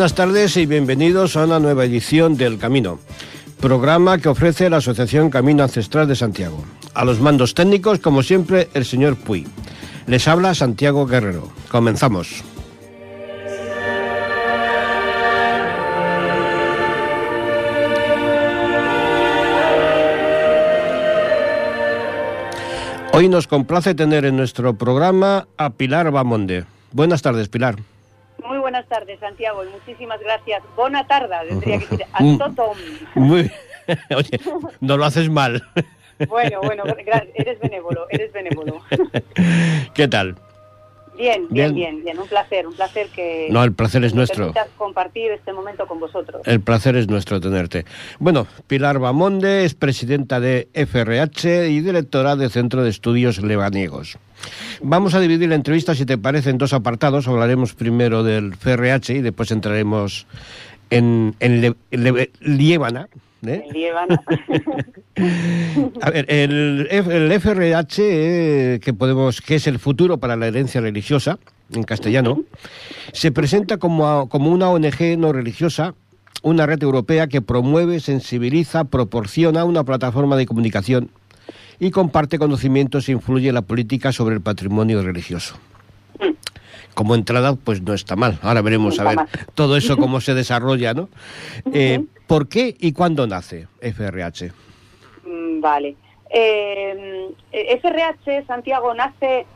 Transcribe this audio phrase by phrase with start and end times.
[0.00, 2.98] Buenas tardes y bienvenidos a una nueva edición del Camino,
[3.60, 6.64] programa que ofrece la Asociación Camino Ancestral de Santiago.
[6.94, 9.46] A los mandos técnicos, como siempre, el señor Puy.
[10.06, 11.50] Les habla Santiago Guerrero.
[11.70, 12.42] Comenzamos.
[23.12, 26.64] Hoy nos complace tener en nuestro programa a Pilar Bamonde.
[26.90, 27.76] Buenas tardes, Pilar.
[28.80, 30.62] Buenas tardes, Santiago, y muchísimas gracias.
[30.74, 32.06] Buena tarde, tendría que decir.
[32.14, 32.78] A totom.
[33.14, 33.50] Muy
[34.16, 34.40] Oye,
[34.80, 35.62] no lo haces mal.
[36.26, 36.84] Bueno, bueno,
[37.34, 38.80] eres benévolo, eres benévolo.
[39.94, 40.36] ¿Qué tal?
[41.20, 43.48] Bien, bien, bien, bien, un placer, un placer que...
[43.50, 44.54] No, el placer es nuestro.
[44.78, 46.40] compartir este momento con vosotros.
[46.46, 47.84] El placer es nuestro tenerte.
[48.18, 54.16] Bueno, Pilar Bamonde es presidenta de FRH y directora del Centro de Estudios Lebaniegos.
[54.80, 57.28] Vamos a dividir la entrevista, si te parece, en dos apartados.
[57.28, 60.26] Hablaremos primero del FRH y después entraremos
[60.88, 61.76] en, en
[63.46, 63.92] ¿eh?
[66.02, 70.80] a ver, el, el FRH, eh, que, podemos, que es el futuro para la herencia
[70.80, 71.38] religiosa,
[71.72, 72.42] en castellano,
[73.12, 75.94] se presenta como, como una ONG no religiosa,
[76.42, 81.10] una red europea que promueve, sensibiliza, proporciona una plataforma de comunicación
[81.78, 85.56] y comparte conocimientos e influye en la política sobre el patrimonio religioso.
[86.18, 86.34] Mm.
[86.94, 88.38] Como entrada, pues no está mal.
[88.42, 89.18] Ahora veremos a ver
[89.54, 91.08] todo eso cómo se desarrolla, ¿no?
[91.72, 94.52] Eh, ¿Por qué y cuándo nace FRH?
[95.24, 95.96] Mm, vale.
[96.30, 99.46] Eh, FRH Santiago nace,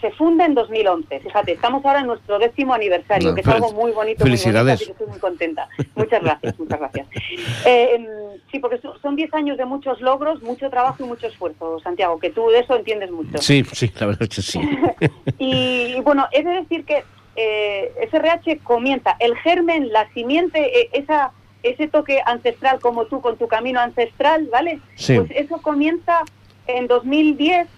[0.00, 1.20] se funda en 2011.
[1.20, 4.24] Fíjate, estamos ahora en nuestro décimo aniversario, que es algo muy bonito.
[4.24, 4.80] Felicidades.
[4.80, 5.68] Muy bonito, estoy muy contenta.
[5.94, 7.06] Muchas gracias, muchas gracias.
[7.66, 8.06] Eh, em,
[8.50, 12.30] sí, porque son 10 años de muchos logros, mucho trabajo y mucho esfuerzo, Santiago, que
[12.30, 13.36] tú de eso entiendes mucho.
[13.38, 14.60] Sí, sí, la verdad es que sí.
[15.38, 17.04] y, bueno, he de decir que
[17.34, 21.32] eh, FRH comienza, el germen, la simiente, e, esa
[21.70, 24.80] ese toque ancestral como tú con tu camino ancestral, ¿vale?
[24.94, 26.22] Pues eso comienza
[26.66, 27.68] en 2010.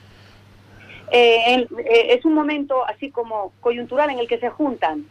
[1.11, 1.67] Eh, eh,
[2.11, 5.07] es un momento así como coyuntural en el que se juntan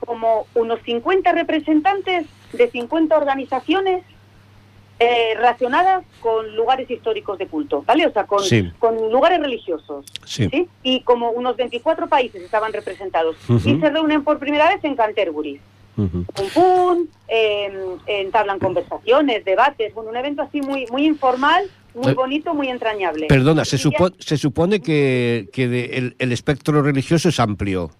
[0.00, 4.02] como unos 50 representantes de 50 organizaciones
[4.98, 8.06] eh, relacionadas con lugares históricos de culto, ¿vale?
[8.06, 8.42] O sea, con,
[8.78, 10.06] con lugares religiosos.
[10.24, 10.68] Sí.
[10.82, 13.36] Y como unos 24 países estaban representados.
[13.64, 15.60] Y se reúnen por primera vez en Canterbury.
[15.94, 22.54] Pum pum, em, entablan conversaciones, debates, bueno, un evento así muy, muy informal, muy bonito,
[22.54, 23.26] muy entrañable.
[23.26, 27.90] Perdona, se, se supone que, que el, espectro religioso es amplio.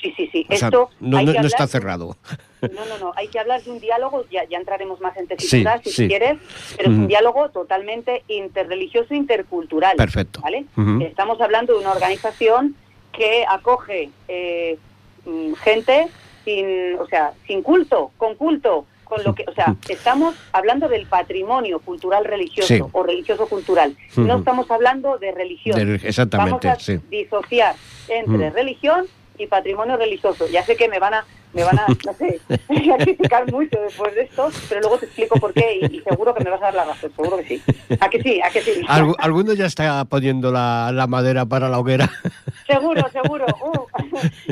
[0.00, 0.46] Sí, sí, sí.
[0.48, 2.16] Esto no, está cerrado.
[2.62, 3.12] No, no, no.
[3.16, 6.38] Hay que hablar de un diálogo, ya, ya entraremos más en tesitura si quieres,
[6.78, 9.96] pero es un diálogo totalmente interreligioso, intercultural.
[9.96, 10.40] Perfecto.
[10.40, 10.64] ¿vale?
[11.00, 12.74] Estamos hablando de una organización
[13.12, 14.78] que acoge eh,
[15.26, 16.08] mm, gente
[16.44, 21.06] sin, o sea, sin culto, con culto, con lo que, o sea, estamos hablando del
[21.06, 23.96] patrimonio cultural religioso o religioso cultural.
[24.16, 25.78] No estamos hablando de religión.
[26.02, 26.68] exactamente.
[26.68, 27.74] Vamos a disociar
[28.08, 29.06] entre religión
[29.36, 30.46] y patrimonio religioso.
[30.46, 34.14] Ya sé que me van a me van a, no sé, a criticar mucho después
[34.14, 36.74] de esto, pero luego te explico por qué y, seguro que me vas a dar
[36.74, 37.62] la razón, seguro que sí.
[38.00, 38.40] ¿A que sí?
[38.42, 38.82] ¿A que sí?
[39.18, 42.10] ¿Alguno ya está poniendo la, la madera para la hoguera?
[42.66, 43.46] Seguro, seguro.
[43.62, 43.86] Uh,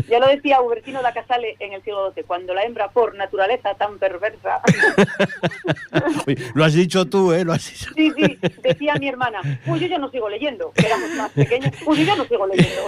[0.10, 3.74] ya lo decía Hubertino da Casale en el siglo XII, cuando la hembra por naturaleza
[3.74, 4.60] tan perversa...
[6.54, 7.44] lo has dicho tú, ¿eh?
[7.44, 7.90] Lo has dicho.
[7.94, 12.00] Sí, sí, decía mi hermana, pues yo ya no sigo leyendo, éramos más pequeños, pues
[12.00, 12.82] yo ya no sigo leyendo.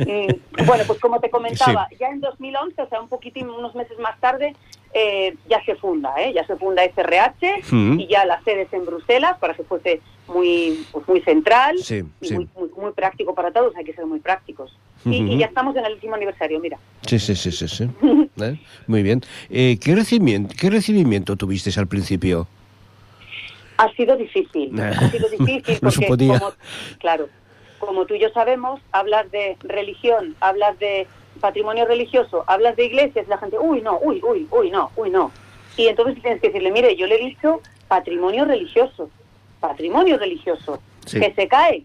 [0.00, 3.98] Mm, bueno, pues como te comentaba, ya en 2011, o sea, un poquitín, unos meses
[3.98, 4.54] más tarde,
[4.92, 6.32] eh, ya se funda, ¿eh?
[6.34, 7.62] ya se funda SRH
[7.98, 12.34] y ya la sede es en Bruselas para que fuese muy pues muy central y
[12.34, 14.76] Muy, muy, práctico para todos, hay que ser muy prácticos.
[15.04, 16.78] y, ya estamos en el último aniversario, mira.
[17.06, 17.68] Sí, sí, sí, sí.
[17.68, 17.88] sí.
[18.42, 18.60] ¿Eh?
[18.86, 19.22] Muy bien.
[19.48, 22.48] Eh, ¿qué, recibimiento, ¿Qué recibimiento tuvisteis al principio?
[23.76, 26.52] Ha sido difícil, ha sido difícil porque, como,
[26.98, 27.28] claro,
[27.80, 31.08] como tú y yo sabemos, hablar de religión, hablar de
[31.40, 35.32] patrimonio religioso, hablas de iglesias, la gente, uy, no, uy, uy, uy, no, uy, no.
[35.76, 39.10] Y entonces tienes que decirle, mire, yo le he dicho patrimonio religioso,
[39.58, 40.80] patrimonio religioso,
[41.10, 41.84] que se cae,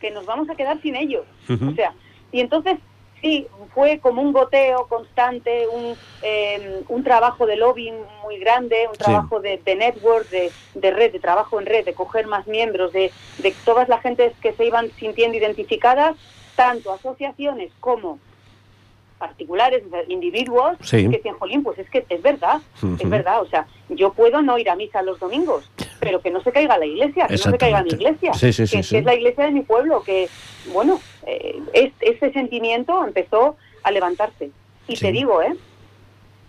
[0.00, 1.24] que nos vamos a quedar sin ellos.
[1.48, 1.94] O sea,
[2.32, 2.78] y entonces
[3.26, 8.96] sí, fue como un goteo constante, un, em, un trabajo de lobbying muy grande, un
[8.96, 13.10] trabajo de, network, de, de, red, de trabajo en red, de coger más miembros, de,
[13.38, 16.16] de todas las gentes que se iban sintiendo identificadas,
[16.54, 18.18] tanto asociaciones como
[19.18, 22.60] particulares, individuos, que dicen, jolín, pues es que es verdad,
[22.98, 25.70] es verdad, o sea, yo puedo no ir a misa los domingos,
[26.00, 29.04] pero que no se caiga la iglesia, que no se caiga mi iglesia, que, es
[29.04, 30.28] la iglesia de mi pueblo, que,
[30.72, 31.60] bueno, eh,
[32.00, 34.50] ese sentimiento empezó a levantarse.
[34.88, 35.54] Y te digo, ¿eh?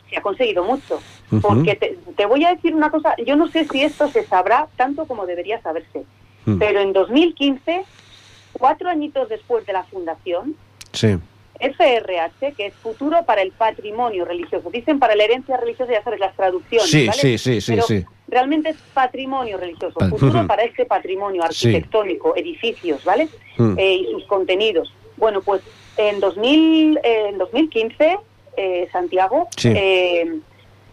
[0.09, 0.99] se ha conseguido mucho.
[1.41, 1.75] Porque
[2.15, 5.25] te, voy a decir una cosa, yo no sé si esto se sabrá tanto como
[5.25, 6.05] debería saberse,
[6.45, 6.57] mm.
[6.57, 7.83] pero en 2015,
[8.53, 10.55] cuatro añitos después de la fundación,
[10.93, 11.17] sí.
[11.59, 14.69] FRH, que es Futuro para el Patrimonio Religioso.
[14.69, 16.89] Dicen para la herencia religiosa, ya sabes, las traducciones.
[16.89, 18.05] Sí, sí, sí, sí, sí.
[18.27, 23.29] Realmente es patrimonio religioso, futuro para este patrimonio arquitectónico, edificios, ¿vale?
[23.57, 23.75] Mm.
[23.77, 24.93] Eh, y sus contenidos.
[25.17, 25.61] Bueno, pues
[25.97, 28.19] en, 2000, eh, en 2015,
[28.55, 30.39] eh, Santiago, eh,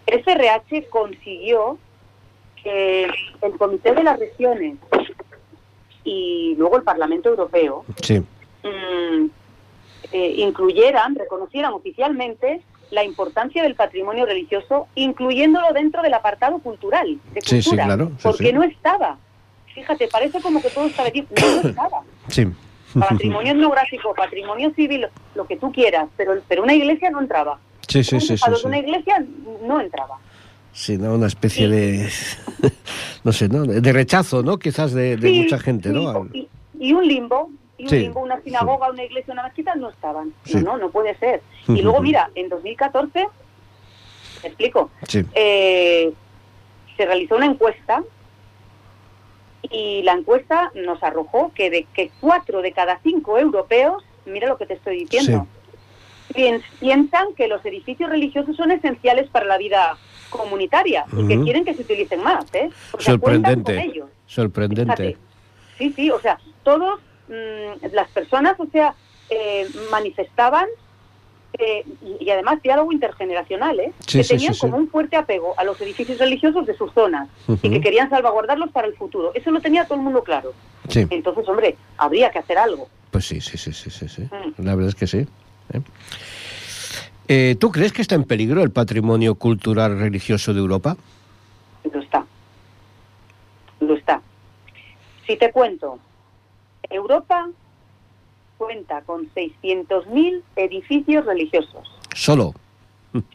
[0.07, 1.79] FRH consiguió
[2.63, 3.07] que
[3.43, 4.77] el Comité de las Regiones
[6.05, 9.27] y luego el Parlamento Europeo mm,
[10.13, 18.09] incluyeran, reconocieran oficialmente la importancia del patrimonio religioso, incluyéndolo dentro del apartado cultural, de cultura,
[18.23, 19.19] porque no estaba.
[19.75, 22.03] Fíjate, parece como que todo estaba bien, no estaba.
[22.29, 22.47] Sí
[23.01, 27.59] patrimonio etnográfico, patrimonio civil, lo que tú quieras, pero, pero una iglesia no entraba.
[27.89, 29.25] Sí, sí, sí, sí, Una iglesia
[29.63, 30.19] no entraba.
[30.73, 31.15] Sí, ¿no?
[31.15, 32.09] una especie de,
[33.25, 33.65] no sé, ¿no?
[33.65, 34.59] de rechazo, ¿no?
[34.59, 36.27] Quizás de, mucha gente, ¿no?
[36.81, 40.33] Y, un limbo, y un una sinagoga, una iglesia, una mezquita no estaban.
[40.53, 41.43] No, no, no puede ser.
[41.69, 43.29] Y luego, mira, en 2014,
[44.43, 44.91] te explico,
[45.35, 46.13] eh,
[46.97, 48.03] se realizó una encuesta
[49.71, 54.59] y la encuesta nos arrojó que de que cuatro de cada cinco europeos, mira lo
[54.59, 55.47] que te estoy diciendo,
[56.79, 59.97] piensan que los edificios religiosos son esenciales para la vida
[60.31, 62.71] comunitaria y que quieren que se utilicen más, ¿eh?
[62.99, 64.03] Sorprendente.
[64.27, 65.17] Sorprendente.
[65.79, 68.95] Sí, sí, o sea, todos mm, las personas, o sea,
[69.31, 70.67] eh, manifestaban
[71.59, 71.85] eh,
[72.21, 73.93] y, además diálogo intergeneracional, ¿eh?
[74.07, 77.29] que tenían como un fuerte apego a los edificios religiosos de sus zonas
[77.63, 79.33] y que querían salvaguardarlos para el futuro.
[79.35, 80.53] Eso lo tenía todo el mundo claro.
[80.93, 82.89] Entonces, hombre, habría que hacer algo.
[83.11, 84.23] Pues sí, sí, sí, sí, sí.
[84.23, 84.65] Mm.
[84.65, 85.27] La verdad es que sí.
[87.29, 87.57] ¿eh?
[87.59, 90.97] ¿Tú crees que está en peligro el patrimonio cultural religioso de Europa?
[91.91, 92.27] Lo está.
[93.79, 94.21] Lo está.
[95.27, 96.01] Si te cuento,
[96.91, 97.51] Europa
[98.59, 101.89] cuenta con 600.000 edificios religiosos.
[102.15, 102.55] ¿Solo?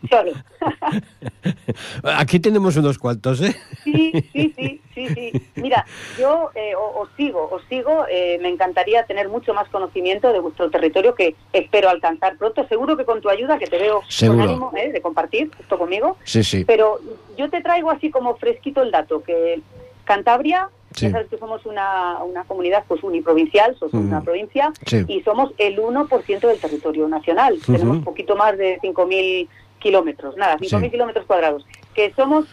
[0.10, 0.34] Solo.
[2.04, 3.56] Aquí tenemos unos cuantos, ¿eh?
[3.84, 5.32] Sí, sí, sí, sí, sí.
[5.56, 5.86] Mira,
[6.20, 8.06] yo eh, os sigo, os sigo.
[8.10, 12.68] Eh, me encantaría tener mucho más conocimiento de vuestro territorio que espero alcanzar pronto.
[12.68, 14.92] Seguro que con tu ayuda, que te veo con ánimo ¿eh?
[14.92, 16.18] de compartir esto conmigo.
[16.26, 16.66] Sí, sí.
[16.66, 17.00] Pero
[17.38, 19.62] yo te traigo así como fresquito el dato, que
[20.10, 24.74] Cantabria ya sabes que somos una, una comunidad pues uniprovincial, somos una provincia
[25.08, 27.60] y somos el 1% del territorio nacional.
[27.66, 29.48] Tenemos un poquito más de 5.000
[29.78, 31.66] kilómetros, nada, 5.000 kilómetros cuadrados.
[31.94, 32.46] Que somos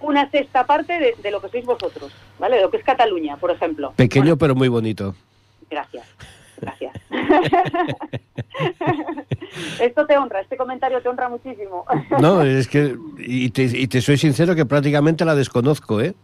[0.00, 2.56] una sexta parte de, lo que sois vosotros, ¿vale?
[2.56, 3.92] De lo que es Cataluña, por ejemplo.
[3.96, 5.14] Pequeño pero muy bonito.
[5.70, 6.06] Gracias.
[6.60, 6.94] Gracias.
[9.80, 11.84] Esto te honra, este comentario te honra muchísimo.
[12.20, 16.14] no, es que, y te, y te soy sincero que prácticamente la desconozco, ¿eh?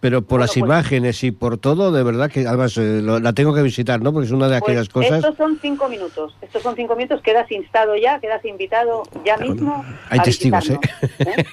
[0.00, 3.52] Pero por las pues imágenes y por todo, de verdad que además eh, la tengo
[3.52, 4.12] que visitar, ¿no?
[4.12, 5.18] Porque es una de pues aquellas cosas.
[5.18, 6.36] Estos son cinco minutos.
[6.40, 7.20] Estos son cinco minutos.
[7.20, 9.84] Quedas instado ya, quedas invitado ya mismo.
[10.08, 10.78] Hay testigos, ¿eh?
[11.18, 11.44] ¿eh?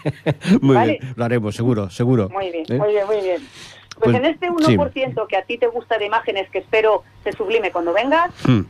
[0.62, 2.30] muy bien, lo haremos, seguro, seguro.
[2.30, 2.78] Muy bien, ¿eh?
[2.78, 3.42] muy bien, muy bien.
[3.98, 7.32] Pues, pues en este 1% que a ti te gusta de imágenes, que espero se
[7.32, 8.62] sublime cuando vengas, hmm.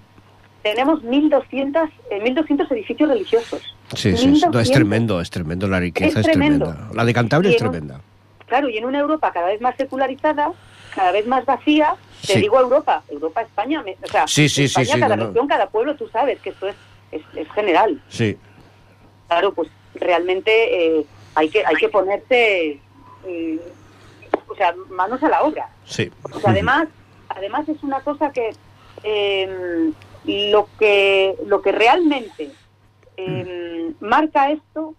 [0.63, 3.75] tenemos 1.200, 1.200 edificios religiosos.
[3.93, 6.89] Sí, sí, es tremendo, es tremendo, la riqueza es, tremenda.
[6.93, 7.99] La de Cantabria es tremenda.
[8.47, 10.51] Claro, y en una Europa cada vez más secularizada,
[10.93, 15.15] cada vez más vacía, te digo Europa, Europa, España, o sea, sí, sí, España, cada
[15.15, 16.75] región, cada pueblo, tú sabes que esto es,
[17.11, 18.01] es, general.
[18.09, 18.37] Sí.
[19.27, 22.79] Claro, pues realmente eh, hay que hay que ponerse,
[23.27, 23.57] mm,
[24.47, 25.69] o sea, manos a la obra.
[25.85, 26.11] Sí.
[26.43, 26.87] además,
[27.29, 28.51] además es una cosa que
[29.03, 29.93] em,
[30.25, 32.51] lo que lo que realmente
[33.17, 34.93] em, marca esto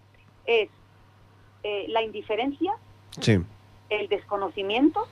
[0.45, 0.69] es
[1.63, 2.73] eh, la indiferencia
[3.89, 5.07] el desconocimiento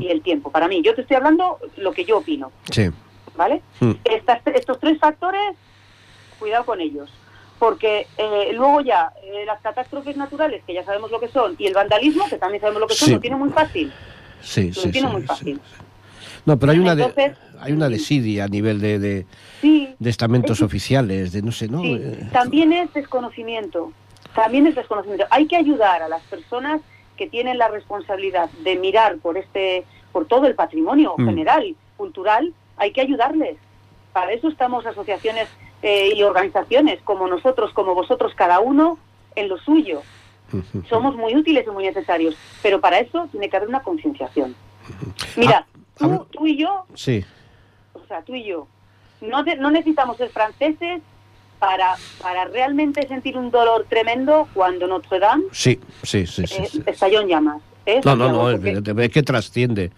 [0.00, 0.50] y el tiempo.
[0.50, 2.52] Para mí, yo te estoy hablando lo que yo opino.
[2.70, 2.90] Sí.
[3.36, 3.62] ¿Vale?
[3.80, 3.92] Mm.
[4.04, 5.54] estos tres factores,
[6.38, 7.10] cuidado con ellos.
[7.58, 11.66] Porque eh, luego ya eh, las catástrofes naturales, que ya sabemos lo que son, y
[11.66, 13.92] el vandalismo, que también sabemos lo que son, lo tiene muy fácil.
[14.40, 15.60] Sí, lo tiene muy fácil.
[16.46, 19.26] No, pero hay una, de, hay una desidia a nivel de, de,
[19.62, 21.84] de estamentos oficiales, de no sé, ¿no?
[21.84, 23.92] Eh, también es desconocimiento.
[24.34, 25.26] También es desconocimiento.
[25.30, 26.80] Hay que ayudar a las personas
[27.18, 31.26] que tienen la responsabilidad de mirar por este, por todo el patrimonio mm.
[31.26, 33.58] general, cultural, hay que ayudarles.
[34.14, 35.48] Para eso estamos asociaciones
[35.82, 38.98] eh, y organizaciones como nosotros, como vosotros, cada uno
[39.34, 40.00] en lo suyo.
[40.88, 44.54] Somos muy útiles y muy necesarios, pero para eso tiene que haber una concienciación.
[45.36, 45.66] Mira,
[46.00, 47.22] ah, tú, y yo, sí.
[47.92, 48.66] o sea, tú y yo,
[49.20, 51.02] no, no necesitamos ser franceses,
[51.58, 56.82] para, para realmente sentir un dolor tremendo cuando Notre Dame sí, sí, sí, sí, eh,
[56.86, 57.62] estalló en llamas.
[57.86, 58.00] ¿eh?
[58.04, 59.90] No, no, no, es, que trasciende.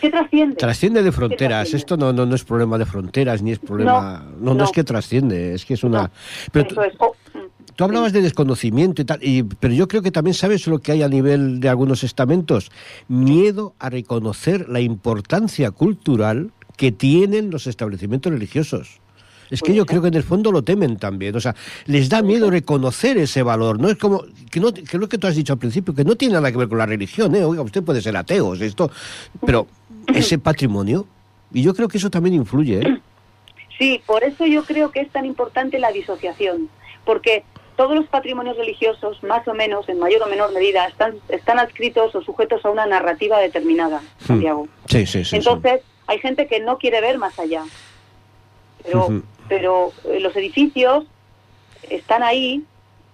[0.00, 0.56] ¿Qué trasciende?
[0.56, 1.72] Trasciende de fronteras.
[1.72, 4.24] Esto no, no, no es problema de fronteras, ni es problema...
[4.40, 6.10] No, no, es que trasciende, es que es una...
[6.52, 6.68] Pero
[6.98, 7.46] oh, mm.
[7.76, 10.92] Tú hablabas de desconocimiento y tal, y, pero yo creo que también sabes lo que
[10.92, 12.70] hay a nivel de algunos estamentos.
[13.06, 19.00] Miedo a reconocer la importancia cultural que tienen los establecimientos religiosos.
[19.50, 21.36] Es que yo creo que en el fondo lo temen también.
[21.36, 21.54] O sea,
[21.86, 23.78] les da miedo reconocer ese valor.
[23.80, 26.16] No es como que no que lo que tú has dicho al principio, que no
[26.16, 27.44] tiene nada que ver con la religión, ¿eh?
[27.44, 28.90] Oiga, usted puede ser ateo, esto,
[29.44, 29.66] pero
[30.14, 31.06] ese patrimonio
[31.52, 33.00] y yo creo que eso también influye, ¿eh?
[33.78, 36.68] Sí, por eso yo creo que es tan importante la disociación,
[37.04, 37.44] porque
[37.76, 42.14] todos los patrimonios religiosos, más o menos, en mayor o menor medida, están, están adscritos
[42.14, 44.26] o sujetos a una narrativa determinada, hmm.
[44.26, 44.68] Santiago.
[44.86, 45.36] Sí, sí, sí.
[45.36, 47.64] Entonces, hay gente que no quiere ver más allá.
[48.82, 51.04] Pero pero eh, los edificios
[51.90, 52.64] están ahí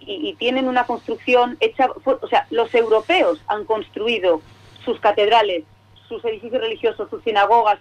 [0.01, 4.41] y, tienen una construcción hecha, o sea, los europeos han construido
[4.85, 5.65] sus catedrales,
[6.09, 7.79] sus edificios religiosos, sus sinagogas,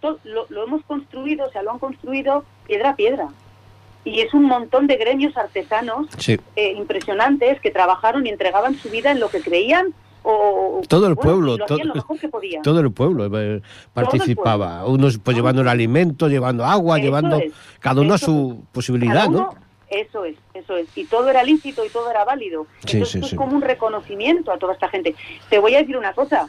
[0.00, 3.28] todo, lo, hemos construido, o sea, lo han construido piedra a piedra.
[4.04, 6.06] Y es un montón de gremios artesanos
[6.56, 9.94] eh, impresionantes que trabajaron y entregaban su vida en lo que creían
[10.88, 11.56] todo el pueblo
[12.62, 13.62] todo, el pueblo eh,
[13.94, 14.86] participaba.
[14.86, 17.40] unos pues llevando el alimento llevando agua llevando
[17.80, 19.50] cada uno a su posibilidad no
[19.88, 20.86] eso es eso es.
[20.96, 22.66] Y todo era lícito y todo era válido.
[22.86, 25.14] Entonces es como un reconocimiento a toda esta gente.
[25.48, 26.48] Te voy a decir una cosa.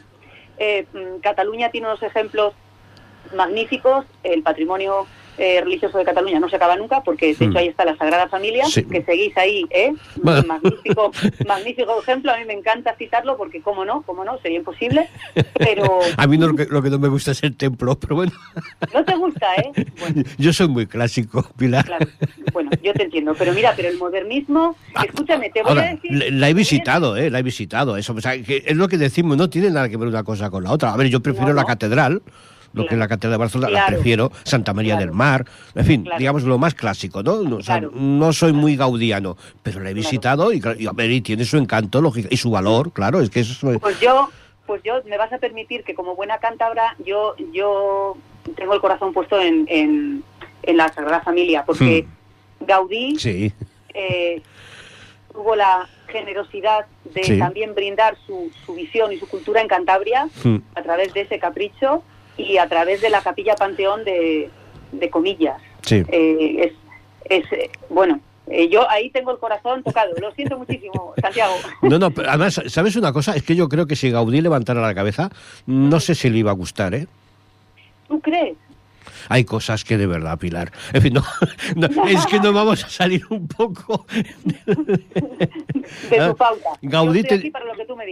[0.58, 2.54] Eh, mm, Cataluña tiene unos ejemplos
[3.34, 5.06] magníficos el patrimonio
[5.38, 7.56] eh, religioso de Cataluña no se acaba nunca, porque de hecho hmm.
[7.56, 9.92] ahí está la Sagrada Familia, que seguís ahí, ¿eh?
[10.22, 11.10] Magnífico,
[11.46, 15.08] magnífico ejemplo, a mí me encanta citarlo porque, cómo no, cómo no, sería imposible,
[15.54, 16.00] pero...
[16.16, 18.32] a mí lo, que, no me gusta es el templo, pero bueno...
[18.92, 19.72] no te gusta, ¿eh?
[20.38, 21.86] Yo soy muy clásico, Pilar.
[22.52, 26.32] Bueno, yo te entiendo, pero mira, pero el modernismo, ah, escúchame, te voy a decir...
[26.32, 27.30] La, he visitado, ¿eh?
[27.30, 29.96] La he visitado, eso, o sea, que es lo que decimos, no tiene nada que
[29.96, 30.92] ver una cosa con la otra.
[30.92, 32.22] A ver, yo prefiero la catedral,
[32.72, 36.08] lo que es la Catedral de Barcelona, la prefiero, Santa María del Mar, en fin,
[36.18, 37.42] digamos lo más clásico, ¿no?
[37.42, 42.36] No, soy muy gaudiano, pero la he visitado y, y, tiene su encanto lógico y
[42.36, 44.30] su valor, claro, es que eso Pues yo,
[44.66, 48.16] pues yo me vas a permitir que como buena cántabra yo, yo
[48.56, 50.22] tengo el corazón puesto en, en,
[50.76, 52.06] la Sagrada Familia, porque
[52.60, 52.64] hmm.
[52.64, 53.16] Gaudí
[53.94, 54.42] eh,
[55.32, 60.56] tuvo la generosidad de también brindar su, su, visión y su cultura en Cantabria hmm.
[60.74, 62.02] a través de ese capricho
[62.36, 64.50] y a través de la capilla Panteón de,
[64.92, 65.60] de Comillas.
[65.82, 66.02] Sí.
[66.08, 66.72] Eh,
[67.28, 70.12] es, es, bueno, eh, yo ahí tengo el corazón tocado.
[70.20, 71.54] Lo siento muchísimo, Santiago.
[71.82, 73.34] No, no, pero además, ¿sabes una cosa?
[73.36, 75.30] Es que yo creo que si Gaudí levantara la cabeza,
[75.66, 77.06] no sé si le iba a gustar, ¿eh?
[78.08, 78.56] ¿Tú crees?
[79.28, 80.72] Hay cosas que de verdad, Pilar.
[80.92, 81.24] En fin, no,
[82.08, 84.06] es que nos vamos a salir un poco
[84.66, 86.70] de tu pauta.
[86.82, 87.22] Gaudí,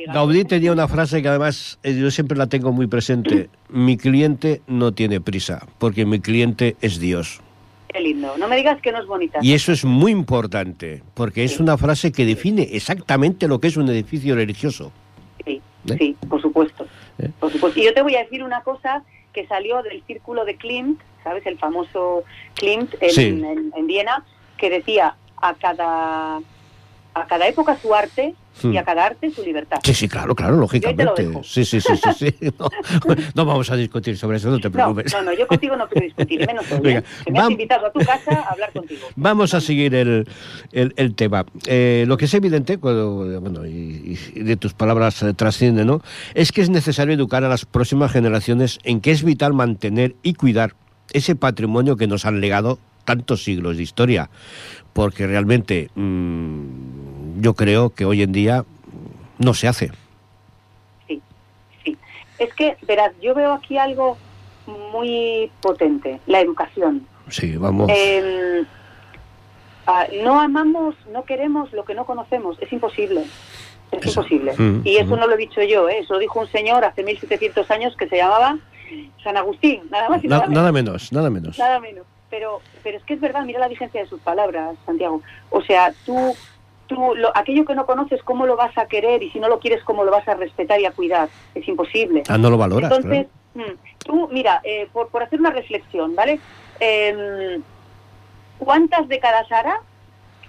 [0.07, 3.49] Gaudí tenía una frase que además eh, yo siempre la tengo muy presente.
[3.69, 7.40] Mi cliente no tiene prisa, porque mi cliente es Dios.
[7.88, 8.37] Qué lindo.
[8.38, 9.38] No me digas que no es bonita.
[9.43, 13.76] Y eso es muy importante, porque es una frase que define exactamente lo que es
[13.76, 14.93] un edificio religioso.
[15.45, 15.97] Sí, ¿Eh?
[15.99, 16.87] sí, por supuesto.
[17.19, 17.31] ¿Eh?
[17.38, 17.81] por supuesto.
[17.81, 21.46] Y yo te voy a decir una cosa que salió del círculo de Klimt, ¿sabes?
[21.46, 24.25] El famoso Klimt en, en, Viena,
[24.56, 26.40] que decía a cada,
[27.14, 28.85] a cada época su arte y a hmm.
[28.85, 29.79] cada arte su libertad.
[29.83, 31.31] Sí, sí, claro, claro, lógicamente.
[31.43, 32.31] Sí, sí, sí, sí.
[32.40, 32.52] sí.
[33.35, 35.12] No, vamos a discutir sobre eso, no te preocupes.
[35.12, 37.02] No, no, yo contigo no quiero discutir, menos hoy, ¿eh?
[37.25, 39.07] que me has invitado a tu casa a hablar contigo.
[39.17, 40.29] Vamos a seguir el,
[40.73, 41.47] el, el tema.
[41.67, 46.02] Eh, lo que es evidente, cuando, bueno, y, de tus palabras eh, trasciende, ¿no?
[46.35, 50.35] Es que es necesario educar a las próximas generaciones en que es vital mantener y
[50.35, 50.75] cuidar
[51.12, 54.30] ese patrimonio que nos han legado tantos siglos de historia,
[54.92, 58.64] porque realmente mmm, yo creo que hoy en día
[59.38, 59.90] no se hace.
[61.09, 61.21] Sí,
[61.85, 61.97] sí.
[62.38, 64.19] Es que, verás, yo veo aquí algo
[64.66, 67.07] muy potente, la educación.
[67.28, 67.90] Sí, vamos.
[67.92, 68.64] Eh,
[70.23, 73.25] no amamos, no queremos lo que no conocemos, es imposible.
[73.90, 74.54] Es imposible.
[74.57, 75.19] Mm, y eso mm.
[75.19, 75.99] no lo he dicho yo, ¿eh?
[76.00, 78.57] eso lo dijo un señor hace 1700 años que se llamaba
[79.23, 81.12] San Agustín, nada más y nada, nada menos.
[81.12, 82.07] Nada menos, nada menos.
[82.30, 85.20] Pero, pero es que es verdad, mira la vigencia de sus palabras, Santiago.
[85.50, 86.34] O sea, tú,
[86.87, 89.22] tú lo, aquello que no conoces, ¿cómo lo vas a querer?
[89.22, 91.28] Y si no lo quieres, ¿cómo lo vas a respetar y a cuidar?
[91.54, 92.22] Es imposible.
[92.28, 92.92] Ah, no lo valoras.
[92.92, 96.38] Entonces, mm, tú, mira, eh, por, por hacer una reflexión, ¿vale?
[96.78, 97.62] Em,
[98.58, 99.80] ¿Cuántas décadas hará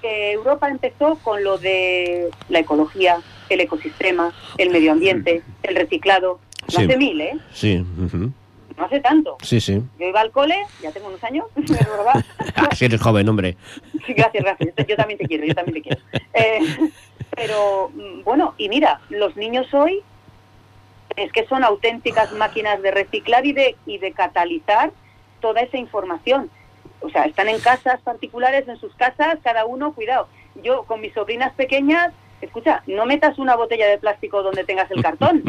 [0.01, 3.19] que Europa empezó con lo de la ecología,
[3.49, 6.39] el ecosistema, el medio ambiente, el reciclado?
[6.75, 7.37] Más de mil, ¿eh?
[7.53, 7.83] Sí.
[8.81, 9.37] No hace tanto.
[9.43, 9.81] Sí, sí.
[9.99, 12.25] Yo iba al cole, ya tengo unos años, ¿verdad?
[12.55, 13.55] Ah, si eres joven, hombre.
[14.05, 14.87] Sí, gracias, gracias.
[14.87, 16.01] Yo también te quiero, yo también te quiero.
[16.33, 16.91] Eh,
[17.35, 20.01] pero, mm, bueno, y mira, los niños hoy
[21.15, 24.91] es que son auténticas máquinas de reciclar y de, y de catalizar
[25.39, 26.49] toda esa información.
[27.01, 30.27] O sea, están en casas particulares, en sus casas, cada uno, cuidado.
[30.63, 35.01] Yo con mis sobrinas pequeñas, escucha, no metas una botella de plástico donde tengas el
[35.01, 35.43] cartón,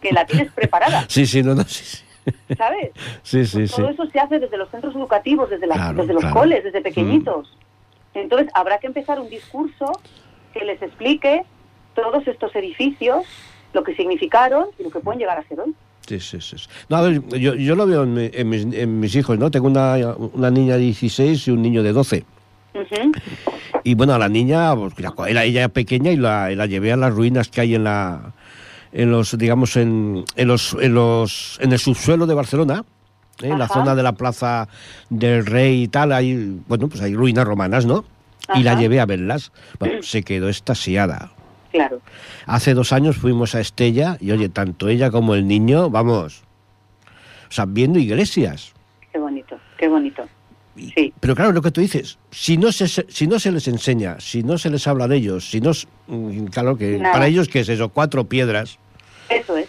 [0.00, 1.04] que la tienes preparada.
[1.08, 2.03] Sí, sí, no, no, sí, sí.
[2.56, 2.90] ¿Sabes?
[3.22, 3.94] Sí, sí, Todo sí.
[3.94, 6.34] eso se hace desde los centros educativos, desde, la- Claro, desde los claro.
[6.34, 6.38] Mm.
[6.38, 7.56] coles, desde pequeñitos.
[8.14, 9.92] Entonces, habrá que empezar un discurso
[10.52, 11.42] que les explique
[11.94, 13.24] todos estos edificios,
[13.72, 15.74] lo que significaron y lo que pueden llegar a ser hoy.
[16.06, 16.56] Sí, sí, sí.
[16.88, 19.50] No, a ver, yo, yo lo veo en, mi- en mis, en mis hijos, ¿no?
[19.50, 19.96] Tengo una,
[20.34, 22.24] una niña de 16 y un niño de 12.
[22.74, 23.12] Ujú.
[23.84, 24.92] Y bueno, a la niña, pues,
[25.28, 28.32] era ella pequeña y la, y la llevé a las ruinas que hay en la,
[28.94, 32.84] en los, digamos, en, en los, en los, en el subsuelo de Barcelona,
[33.42, 33.48] ¿eh?
[33.48, 33.74] en la Ajá.
[33.74, 34.68] zona de la Plaza
[35.10, 38.04] del Rey y tal, hay, bueno, pues hay ruinas romanas, ¿no?
[38.54, 39.52] Y la llevé a verlas.
[39.80, 41.32] Bueno, se quedó estasiada.
[41.72, 42.00] Claro.
[42.46, 46.42] Hace dos años fuimos a Estella y oye, tanto ella como el niño, vamos,
[47.48, 48.74] o sea, viendo iglesias.
[49.12, 50.22] Qué bonito, qué bonito.
[50.76, 51.12] Sí.
[51.18, 54.42] Pero claro, lo que tú dices, si no se, si no se les enseña, si
[54.42, 55.72] no se les habla de ellos, si no,
[56.06, 57.12] mm, claro que Nada.
[57.12, 58.78] para ellos qué es eso, cuatro piedras.
[59.34, 59.68] Eso es.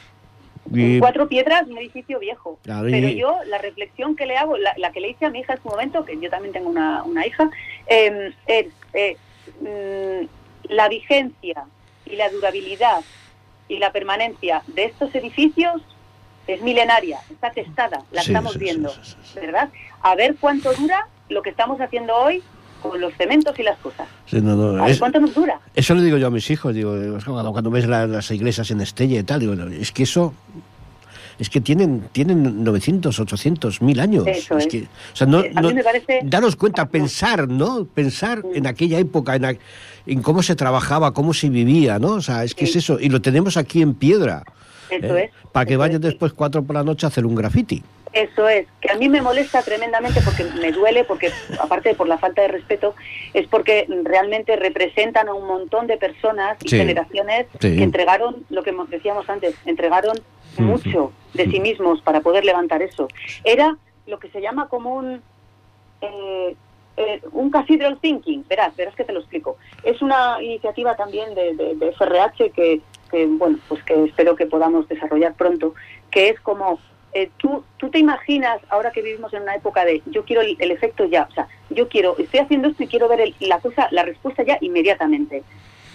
[0.74, 2.57] Y- Cuatro piedras, un edificio viejo.
[2.63, 5.29] Claro, y- Pero yo, la reflexión que le hago, la, la que le hice a
[5.29, 7.50] mi hija en su momento, que yo también tengo una, una hija,
[7.88, 9.17] eh, es eh,
[9.62, 10.25] mm,
[10.74, 11.65] la vigencia
[12.05, 13.01] y la durabilidad
[13.67, 15.81] y la permanencia de estos edificios
[16.48, 19.15] es milenaria, está testada, la Sí, estamos sí, viendo, sí.
[19.36, 19.69] ¿verdad?
[20.01, 22.43] A ver cuánto dura lo que estamos haciendo hoy
[22.89, 24.08] con los cementos y las cosas.
[24.26, 25.60] Sí, no, no, A ver es- cuánto nos dura.
[25.76, 28.69] eso le digo yo a mis hijos, digo, es cuando, cuando ves la- las iglesias
[28.71, 30.34] en Estella y tal, digo, es que eso,
[31.38, 34.26] es que tienen, tienen 900, 800, 1000 años.
[34.26, 34.67] Eso es.
[34.67, 37.86] que, o sea, no, Eh, a no- mí me parece- daros cuenta, pensar, ¿no?
[37.86, 38.56] Pensar Mm.
[38.56, 39.60] en aquella época, en,
[40.08, 42.13] en cómo se trabajaba, cómo se vivía, ¿no?
[42.13, 42.71] O sea, es que Sí.
[42.71, 44.43] es eso, y lo tenemos aquí en piedra.
[44.89, 45.26] Eso ¿eh?
[45.26, 45.52] es.
[45.52, 46.02] Para que eso vayan es.
[46.02, 47.84] después cuatro por la noche a hacer un graffiti.
[48.15, 52.08] Eso es, que a mí me molesta tremendamente porque me duele, porque aparte de por
[52.08, 52.95] la falta de respeto,
[53.34, 56.78] es porque realmente representan a un montón de personas y Sí.
[56.78, 57.75] generaciones Sí.
[57.75, 60.17] que entregaron, lo que mo- decíamos antes, entregaron
[60.58, 63.10] mucho de sí mismos para poder levantar eso.
[63.43, 63.75] Era
[64.08, 65.21] lo que se llama como un,
[65.99, 66.56] eh,
[66.95, 69.58] eh, un cathedral thinking, verás, verás que te lo explico.
[69.84, 72.80] Es una iniciativa también de, de- de FRH que,
[73.12, 75.73] que, bueno, pues que espero que podamos desarrollar pronto,
[76.10, 76.80] que es como
[77.15, 80.56] eh, tú, tú te imaginas, ahora que vivimos en una época de yo quiero el,
[80.60, 83.60] el efecto ya, o sea, yo quiero, estoy haciendo esto y quiero ver el- la
[83.60, 85.41] cosa, la respuesta ya inmediatamente.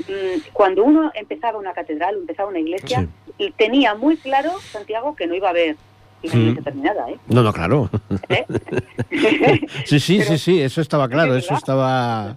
[0.09, 3.07] Mm, Cuando uno empezaba una catedral, empezaba una iglesia,
[3.57, 5.77] tenía muy claro, Santiago, que no iba a haber
[6.23, 6.27] Mm.
[6.27, 7.19] iglesia terminada, ¿eh?
[7.29, 7.89] No, no, claro.
[8.29, 8.45] ¿Eh?
[9.87, 12.37] Sí, sí, Pero- sí, sí, eso estaba claro, ¿Es eso estaba...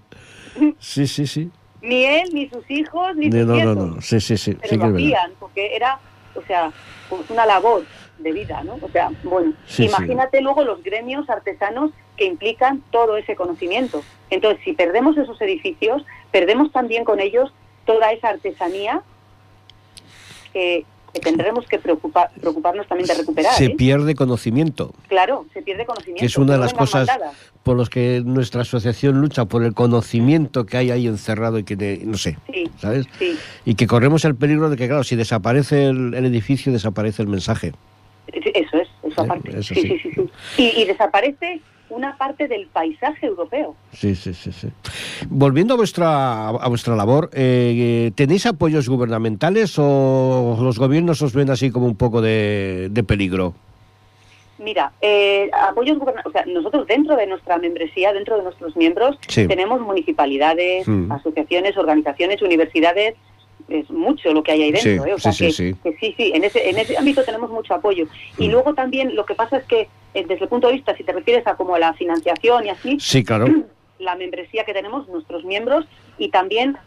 [0.79, 1.49] Sí, sí, sí.
[1.81, 3.75] ni él, ni sus hijos, ni sus No, no, nietos.
[3.95, 5.99] no, sí, sí, sí, pero sí que lo hacían porque era,
[6.35, 6.71] o sea,
[7.09, 7.83] pues una labor
[8.19, 8.77] de vida, ¿no?
[8.81, 9.85] O sea, bueno, Sí, sí.
[9.85, 14.03] imagínate luego los gremios artesanos que implican todo ese conocimiento.
[14.29, 17.51] Entonces, si perdemos esos edificios, perdemos también con ellos
[17.85, 19.01] toda esa artesanía
[20.53, 23.53] que, que tendremos que preocupar, preocuparnos también de recuperar.
[23.55, 23.69] Se ¿eh?
[23.75, 26.19] pierde conocimiento, Claro, se pierde conocimiento.
[26.19, 27.07] que es una de las cosas
[27.63, 31.75] por las que nuestra asociación lucha, por el conocimiento que hay ahí encerrado y que,
[31.75, 33.05] ne- no sé, Sí, ¿sabes?
[33.19, 33.37] sí.
[33.65, 37.27] Y que corremos el peligro de que, claro, si desaparece el, el edificio, desaparece el
[37.27, 37.73] mensaje.
[38.33, 39.25] Eso es, eso
[39.61, 39.75] sí, sí.
[39.81, 40.29] sí, sí, sí.
[40.57, 43.75] Y, y desaparece una parte del paisaje europeo.
[43.91, 44.67] Sí, sí, sí, sí.
[45.29, 51.51] Volviendo a vuestra, a vuestra labor, eh, ¿tenéis apoyos gubernamentales o los gobiernos os ven
[51.51, 53.53] así como un poco de, de peligro?
[54.59, 59.17] Mira, eh, apoyos gubernamentales, o sea, nosotros dentro de nuestra membresía, dentro de nuestros miembros,
[59.27, 59.45] Sí.
[59.47, 61.11] tenemos municipalidades, Mm.
[61.11, 63.15] asociaciones, organizaciones, universidades,
[63.79, 65.13] es mucho lo que hay ahí dentro, Sí, ¿eh?
[65.13, 65.79] O sea, sí, que, sí, sí.
[65.83, 68.07] que sí, sí, en ese, en ese ámbito tenemos mucho apoyo.
[68.37, 68.51] Y Mm.
[68.51, 71.11] luego también lo que pasa es que, eh, desde el punto de vista, si te
[71.13, 73.45] refieres a como la financiación y así, Sí, claro.
[73.99, 75.85] la membresía que tenemos, nuestros miembros
[76.17, 76.77] y también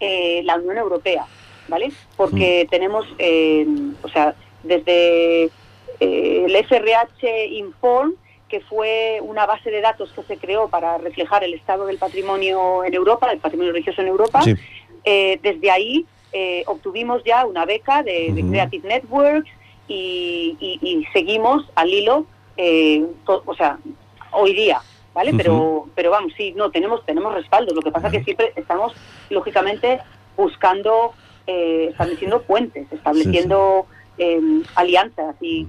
[0.00, 1.26] eh, la Unión Europea,
[1.66, 1.90] ¿vale?
[2.16, 2.70] Porque Mm.
[2.70, 3.66] tenemos, eh,
[4.02, 5.50] o sea, desde
[6.00, 8.14] el FRH Inform,
[8.48, 12.82] que fue una base de datos que se creó para reflejar el estado del patrimonio
[12.84, 14.54] en Europa, el patrimonio religioso en Europa, Sí.
[15.04, 18.32] eh, desde ahí eh, obtuvimos ya una beca de.
[18.50, 19.50] Creative Networks
[19.88, 23.78] y, y- y seguimos al hilo, eh, to- o sea,
[24.32, 24.80] hoy día,
[25.14, 25.32] ¿vale?
[25.38, 27.74] Pero, pero vamos, sí, no, tenemos, tenemos respaldo.
[27.74, 28.92] Lo que pasa que siempre estamos,
[29.30, 30.00] lógicamente,
[30.36, 31.14] buscando,
[31.46, 33.86] eh, estableciendo puentes, estableciendo
[34.18, 35.66] em, alianzas y,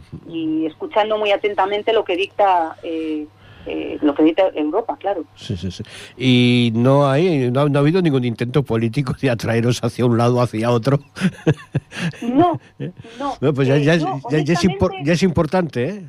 [0.66, 2.76] escuchando muy atentamente lo que dicta
[3.66, 5.24] eh, eh, lo que dicta Europa, claro.
[5.36, 5.84] Sí, sí, sí.
[6.18, 10.42] Y no hay, no, ha habido ningún intento político de atraeros hacia un lado o
[10.42, 11.00] hacia otro.
[12.22, 12.60] No,
[13.18, 13.54] no.
[13.54, 16.04] pues ya, ya, es importante, ¿eh?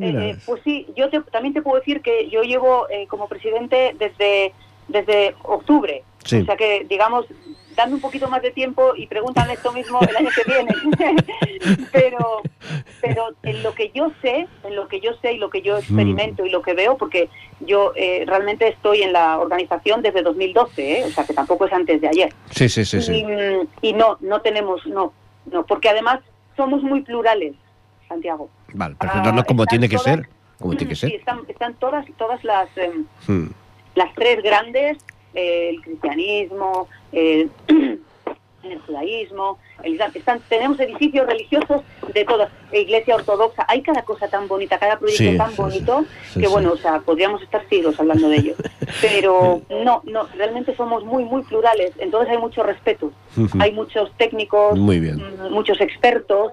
[0.00, 4.52] eh pues sí, yo también te puedo decir que yo llevo como presidente desde,
[4.88, 6.02] desde octubre.
[6.24, 7.26] O sea que, digamos,
[7.76, 10.74] dame un poquito más de tiempo y pregúntame esto mismo el año que viene.
[11.92, 12.42] pero,
[13.00, 15.76] pero en lo que yo sé, en lo que yo sé y lo que yo
[15.76, 17.28] experimento y lo que veo, porque
[17.60, 21.04] yo eh, realmente estoy en la organización desde 2012, ¿eh?
[21.04, 22.32] o sea que tampoco es antes de ayer.
[22.50, 22.98] Sí, sí, sí.
[23.12, 25.12] Y, y no, no tenemos, no,
[25.52, 26.20] no, porque además
[26.56, 27.54] somos muy plurales,
[28.08, 28.48] Santiago.
[28.72, 30.28] Vale, perfecto, no como tiene que ser.
[30.58, 31.10] Como tiene que ser.
[31.10, 32.68] Sí, están, están todas, todas las,
[33.26, 33.48] hmm.
[33.94, 34.96] las tres grandes
[35.36, 37.50] el cristianismo, el,
[38.86, 44.78] judaísmo, el Están, tenemos edificios religiosos de todas, iglesia ortodoxa, hay cada cosa tan bonita,
[44.78, 48.54] cada proyecto tan bonito, que bueno, o sea, podríamos estar siglos hablando de ello.
[49.00, 53.12] Pero no, no, realmente somos muy, muy plurales, entonces hay mucho respeto.
[53.58, 56.52] Hay muchos técnicos, mm, muchos expertos,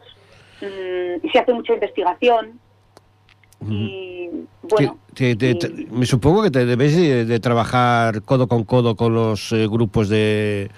[0.62, 2.60] mm, y se hace mucha investigación.
[3.70, 4.30] Y
[4.64, 4.98] bueno.
[5.92, 10.70] me supongo que te debes de, trabajar codo con codo con los eh, grupos de,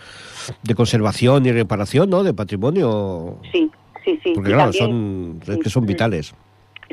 [0.63, 2.23] de, conservación y reparación, ¿no?
[2.23, 3.37] De patrimonio.
[3.51, 3.69] Sí,
[4.03, 4.31] sí, sí.
[4.33, 6.33] Porque claro, son, es que son vitales.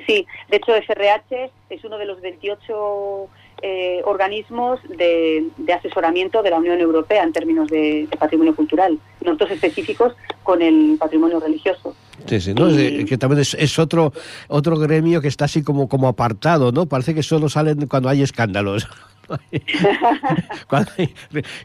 [0.06, 3.28] Sí, de hecho FRH es uno de los 28
[3.64, 10.14] eh, organismos de, asesoramiento de la Unión Europea en términos de, patrimonio cultural, nosotros específicos
[10.42, 11.94] con el patrimonio religioso.
[12.26, 12.66] Sí, sí, ¿no?
[13.06, 14.12] que también es, otro
[14.48, 16.86] otro gremio que está así como, como apartado, ¿no?
[16.86, 18.88] Parece que solo salen cuando hay escándalos.
[20.68, 21.14] cuando hay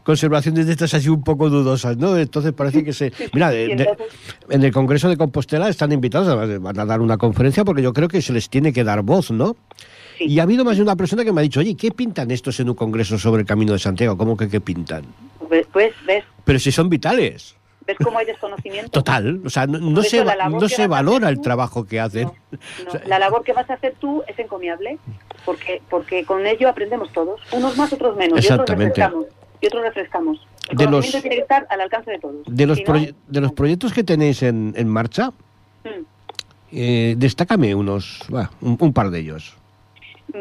[0.04, 2.16] conservaciones de estas así un poco dudosas, ¿no?
[2.16, 3.12] Entonces parece que se...
[3.32, 3.86] Mira, en
[4.48, 8.22] el Congreso de Compostela están invitados, van a dar una conferencia porque yo creo que
[8.22, 9.56] se les tiene que dar voz, ¿no?
[10.20, 12.58] Y ha habido más de una persona que me ha dicho, oye, ¿qué pintan estos
[12.60, 14.16] en un congreso sobre el Camino de Santiago?
[14.16, 15.04] ¿Cómo que qué pintan?
[15.48, 16.24] Pues, pues ves.
[16.44, 17.56] Pero si son vitales.
[17.86, 18.90] ¿Ves cómo hay desconocimiento?
[18.90, 22.30] Total, o sea, no, se, no se valora el trabajo que hacen.
[23.06, 24.98] la labor que vas a hacer tú es encomiable,
[25.46, 29.00] porque porque con ello aprendemos todos, unos más, otros menos, Exactamente.
[29.62, 30.46] y otros refrescamos.
[30.68, 32.36] El de los, tiene que estar al alcance de todos.
[32.46, 35.30] De los, de los proyectos que tenéis en, en marcha,
[35.84, 35.88] mm.
[36.72, 38.20] eh, destácame unos,
[38.60, 39.54] un, par de ellos.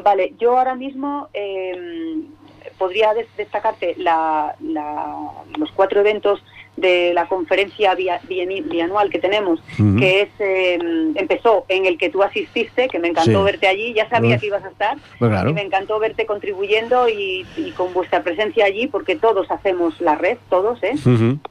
[0.03, 2.21] Vale, yo ahora mismo eh,
[2.77, 4.55] podría destacarte la,
[5.57, 6.43] los cuatro eventos
[6.75, 9.59] de la conferencia bianual que tenemos,
[9.97, 14.07] que es em, empezó en el que tú asististe, que me encantó verte allí, ya
[14.09, 17.45] sabía que ibas a estar, pues y me encantó verte contribuyendo y,
[17.75, 20.93] con vuestra presencia allí, porque todos hacemos la red, todos, ¿eh?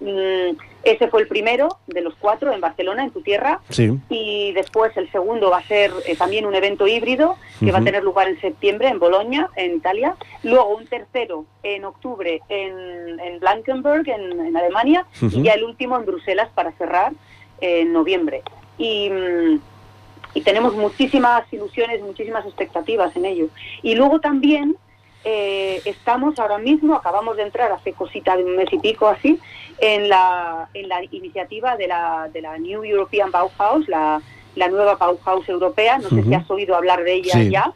[0.01, 0.57] Mm,
[0.91, 3.61] ese fue el primero de los cuatro en Barcelona, en tu tierra.
[4.09, 7.85] Y después el segundo va a ser eh, también un evento híbrido que va a
[7.85, 10.17] tener lugar en septiembre en Bolonia, en Italia.
[10.43, 15.07] Luego un tercero en octubre en, en Blankenberg, en, Alemania.
[15.21, 17.13] Y ya el último en Bruselas para cerrar
[17.61, 18.43] en noviembre.
[18.79, 19.11] Y.
[19.11, 19.61] Mm,
[20.35, 23.49] y tenemos muchísimas ilusiones, muchísimas expectativas en ello.
[23.83, 24.77] Y luego también
[25.29, 29.41] eh, estamos ahora mismo, acabamos de entrar hace cosita de un mes y pico así,
[29.81, 34.23] en la, en la iniciativa de la, de la New European Bauhaus, la,
[34.55, 37.73] la nueva Bauhaus europea, no sé si has oído hablar de ella ya,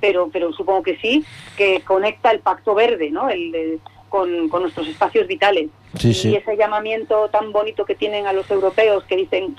[0.00, 1.22] Pero, pero supongo que sí,
[1.58, 3.28] que conecta el Pacto Verde, ¿no?
[3.28, 5.68] El, con, con, nuestros espacios vitales.
[6.02, 9.54] y ese llamamiento tan bonito que tienen a los europeos que dicen,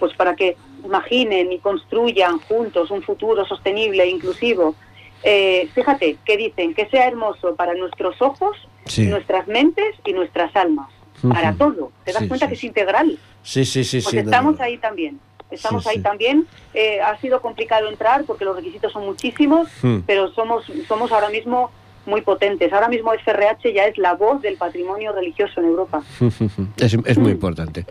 [0.00, 4.74] pues para que imaginen y construyan juntos un futuro sostenible e inclusivo
[5.22, 8.56] eh, fíjate que dicen que sea hermoso para nuestros ojos,
[8.98, 10.88] nuestras mentes y nuestras almas.
[11.28, 11.90] Para todo.
[12.04, 13.18] ¿Te das cuenta que es integral?
[13.42, 14.00] Sí, sí, sí.
[14.02, 15.18] Pues estamos ahí también.
[15.50, 16.46] Estamos ahí también.
[16.74, 20.00] Eh, ha sido complicado entrar porque los requisitos son muchísimos, hmm.
[20.06, 21.70] pero somos, somos ahora mismo
[22.06, 22.72] muy potentes.
[22.72, 26.02] Ahora mismo FRH ya es la voz del patrimonio religioso en Europa.
[26.78, 27.86] es, muy importante.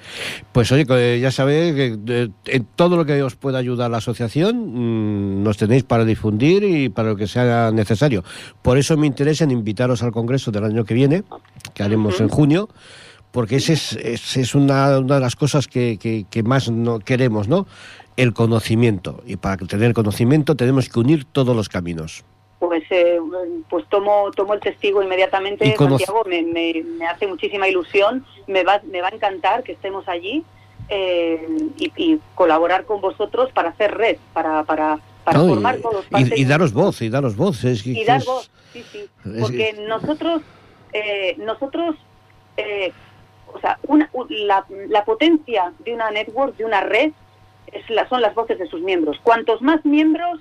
[0.51, 5.43] Pues oye, ya sabéis que en todo lo que os pueda ayudar la asociación mm,
[5.43, 8.23] nos tenéis para difundir y para lo que sea necesario.
[8.61, 11.23] Por eso me interesa en invitaros al Congreso del año que viene,
[11.73, 12.69] que haremos en junio,
[13.31, 17.67] porque ese es, es, una, una, de las cosas que, que, más no queremos, ¿no?
[18.15, 19.21] El conocimiento.
[19.25, 22.23] Y para tener conocimiento tenemos que unir todos los caminos
[22.89, 23.19] eh,
[23.69, 29.01] pues tomo tomo el testigo inmediatamente Santiago me, me, hace muchísima ilusión me va me
[29.01, 30.43] va a encantar que estemos allí
[30.89, 36.73] eh, y, colaborar con vosotros para hacer red para para para formar todos y, daros
[36.73, 40.41] voz y daros voz y dar voz sí sí porque nosotros
[40.93, 41.95] eh, nosotros
[43.53, 47.11] o sea una, la, la potencia de una network de una red
[47.75, 49.17] es la, son las voces de sus miembros.
[49.23, 50.39] Cuantos más miembros,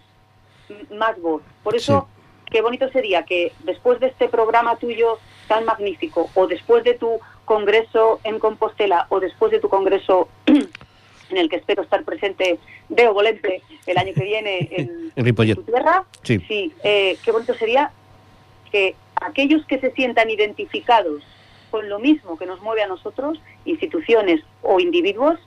[0.97, 1.43] más voz.
[1.63, 2.09] Por eso,
[2.51, 7.21] qué bonito sería que después de este programa tuyo tan magnífico, o después de tu
[7.45, 13.09] congreso en Compostela, o después de tu congreso en el que espero estar presente de
[13.09, 17.91] Volente el año que viene en, en, tu tierra, sí, eh, qué bonito sería
[18.71, 21.23] que aquellos que se sientan identificados
[21.71, 25.41] con lo mismo que nos mueve a nosotros, instituciones o individuos,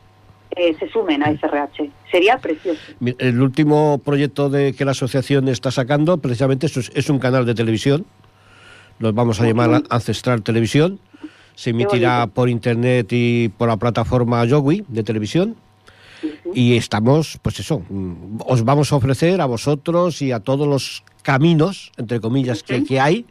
[0.56, 1.90] eh, se sumen a SRH.
[2.12, 2.80] Sería precioso.
[3.18, 7.54] El último proyecto de que la asociación está sacando, precisamente, es, es un canal de
[7.54, 8.06] televisión.
[9.00, 11.00] Lo vamos a llamar Ancestral Televisión.
[11.56, 15.56] Se emitirá por internet y por la plataforma Yogui de televisión.
[16.54, 21.04] Y estamos, pues eso, mm, os vamos a ofrecer a vosotros y a todos los
[21.22, 23.26] caminos, entre comillas, que, que hay,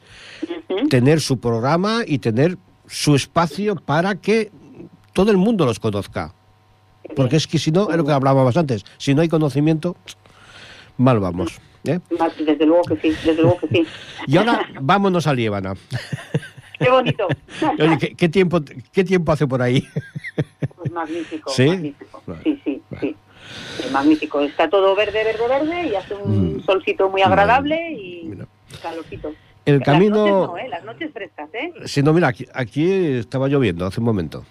[0.88, 4.50] tener su programa y tener su espacio para que
[5.12, 6.35] todo el mundo los conozca.
[7.14, 9.96] Porque es que si no, es lo que hablábamos antes, si no hay conocimiento,
[10.96, 11.60] mal vamos.
[11.84, 12.00] ¿eh?
[12.38, 13.86] Desde luego que sí, desde luego que sí.
[14.26, 15.74] Y ahora vámonos a Líbana.
[16.78, 17.26] Qué bonito.
[18.18, 18.60] ¿qué, tiempo,
[18.92, 19.82] ¿Qué tiempo hace por ahí?
[20.76, 21.68] Pues magnífico, ¿Sí?
[21.68, 22.22] magnífico.
[22.44, 23.16] Sí, sí, sí.
[23.90, 24.40] magnífico.
[24.40, 26.64] Está todo verde, verde, verde y hace un mm.
[26.64, 28.30] solcito muy agradable y
[28.82, 29.32] calorcito.
[29.64, 30.16] El camino...
[30.16, 30.68] Noches no, ¿eh?
[30.68, 31.72] Las noches frescas, ¿eh?
[31.86, 34.44] Sí, no, mira, aquí, estaba lloviendo hace un momento.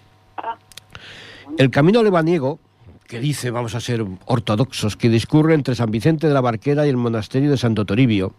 [1.58, 2.60] El camino lebaniego,
[3.06, 6.90] que dice, vamos a ser ortodoxos, que discurre entre San Vicente de la Barquera y
[6.90, 8.34] el monasterio de Santo Toribio,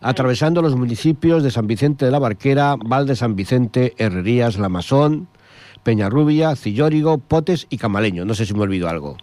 [0.00, 4.68] atravesando los municipios de San Vicente de la Barquera, Val de San Vicente, Herrerías, La
[4.68, 5.26] Masón,
[5.82, 8.24] Peñarrubia, Cillórigo, Potes y Camaleño.
[8.24, 9.16] No sé si me olvido algo.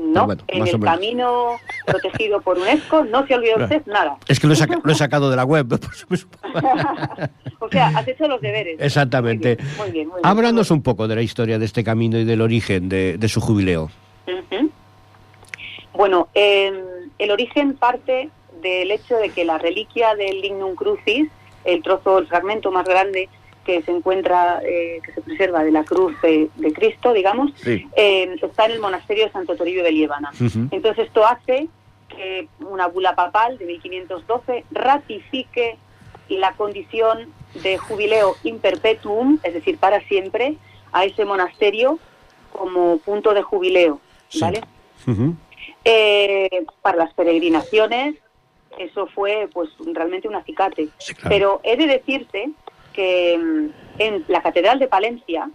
[0.00, 4.16] No, en el camino protegido por UNESCO no se olvidó usted nada.
[4.28, 4.56] Es que lo he,
[4.94, 5.66] sacado de la web.
[7.60, 8.80] o sea, has hecho los deberes.
[8.80, 9.58] Exactamente.
[9.76, 13.28] Muy bien, Háblanos un poco de la historia de este camino y del origen de,
[13.28, 13.90] su jubileo.
[15.92, 16.74] Bueno, em,
[17.18, 18.30] el origen parte
[18.62, 21.28] del hecho de que la reliquia del Lignum Crucis,
[21.64, 23.28] el trozo, el fragmento más grande
[23.64, 28.66] que se encuentra, eh, que se preserva de la cruz de, Cristo, digamos, eh, está
[28.66, 30.30] en el monasterio de Santo Toribio de Liébana.
[30.70, 31.68] Entonces esto hace
[32.08, 35.76] que una bula papal de 1512 ratifique
[36.28, 40.56] la condición de jubileo in perpetuum, es decir, para siempre,
[40.92, 41.98] a ese monasterio
[42.52, 44.00] como punto de jubileo,
[44.40, 44.62] ¿vale?
[45.84, 48.16] Eh, para las peregrinaciones,
[48.78, 50.88] eso fue pues realmente un acicate.
[51.28, 52.50] Pero he de decirte
[53.00, 55.50] que mm, en la Catedral de Palencia,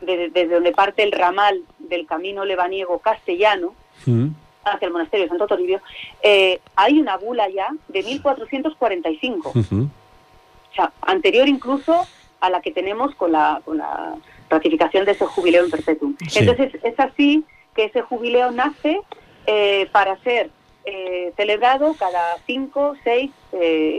[0.00, 4.26] desde, donde parte el ramal del camino lebaniego castellano, mm.
[4.64, 5.80] hacia el monasterio de Santo Toribio,
[6.22, 9.50] eh, hay una bula ya de 1445.
[9.50, 12.04] O sea, anterior incluso
[12.40, 14.16] a la que tenemos con la, con la
[14.50, 16.16] ratificación de ese jubileo en perpetuum.
[16.34, 17.44] Entonces, es así
[17.76, 19.00] que ese jubileo nace
[19.46, 20.50] eh, para ser
[20.84, 23.30] eh, celebrado cada 5, 6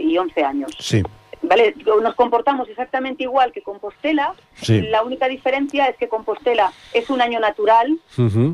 [0.02, 0.72] y 11 años.
[0.80, 1.02] Sí.
[1.44, 1.76] ¿Vale?
[2.02, 4.34] Nos comportamos exactamente igual que Compostela.
[4.68, 8.00] La única diferencia es que Compostela es un año natural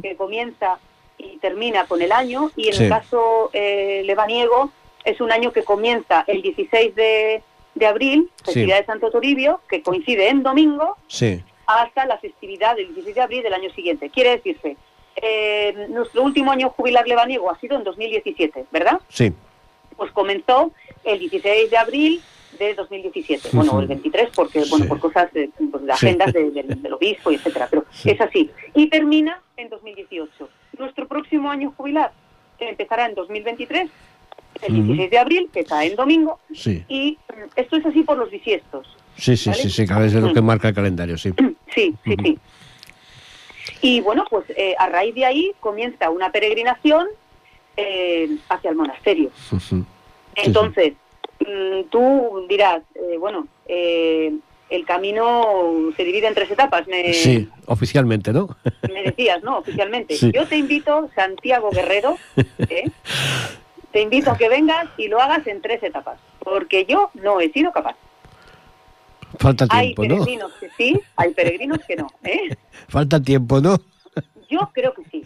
[0.01, 0.79] que comienza
[1.17, 4.71] y termina con el año y en el caso eh, lebaniego
[5.03, 7.43] es un año que comienza el 16 de,
[7.85, 10.97] abril, festividad de Santo Toribio, que coincide en domingo,
[11.65, 14.09] hasta la festividad del 16 de abril del año siguiente.
[14.09, 14.75] Quiere decirse,
[15.15, 18.99] eh, nuestro último año jubilar lebaniego ha sido en 2017, ¿verdad?
[19.07, 19.31] Sí.
[19.95, 20.71] Pues comenzó
[21.03, 22.21] el 16 de abril
[22.57, 23.49] de 2017.
[23.53, 27.85] Bueno, el 23 porque, bueno, por cosas de, pues, agendas del obispo y etcétera, pero
[28.03, 28.49] es así.
[28.73, 30.49] Y termina en 2018.
[30.77, 32.11] Nuestro próximo año jubilar
[32.59, 33.89] empezará en 2023,
[34.63, 38.29] el 16 de abril, que está en domingo, y mm, esto es así por los
[38.29, 38.87] bisiestos.
[39.15, 41.33] Sí, sí, sí, sí, cada vez es lo que marca el calendario, sí.
[41.75, 42.39] Sí, sí, sí.
[43.81, 47.07] Y bueno, pues eh, a raíz de ahí comienza una peregrinación
[47.77, 49.29] eh, hacia el monasterio.
[50.35, 50.93] Entonces,
[51.89, 54.33] tú dirás, eh, bueno, eh,
[54.69, 56.87] el camino se divide en tres etapas.
[56.87, 58.55] Me, sí, oficialmente, ¿no?
[58.93, 59.59] Me decías, ¿no?
[59.59, 60.15] Oficialmente.
[60.31, 62.17] Yo te invito, Santiago Guerrero,
[62.69, 62.89] ¿eh?
[63.91, 67.51] te invito a que vengas y lo hagas en tres etapas, porque yo no he
[67.51, 67.95] sido capaz.
[69.37, 70.15] Falta tiempo, ¿no?
[70.15, 72.55] Hay peregrinos que sí, hay peregrinos que no, ¿eh?
[72.87, 73.77] Falta tiempo, ¿no?
[74.49, 75.23] Yo creo que sí.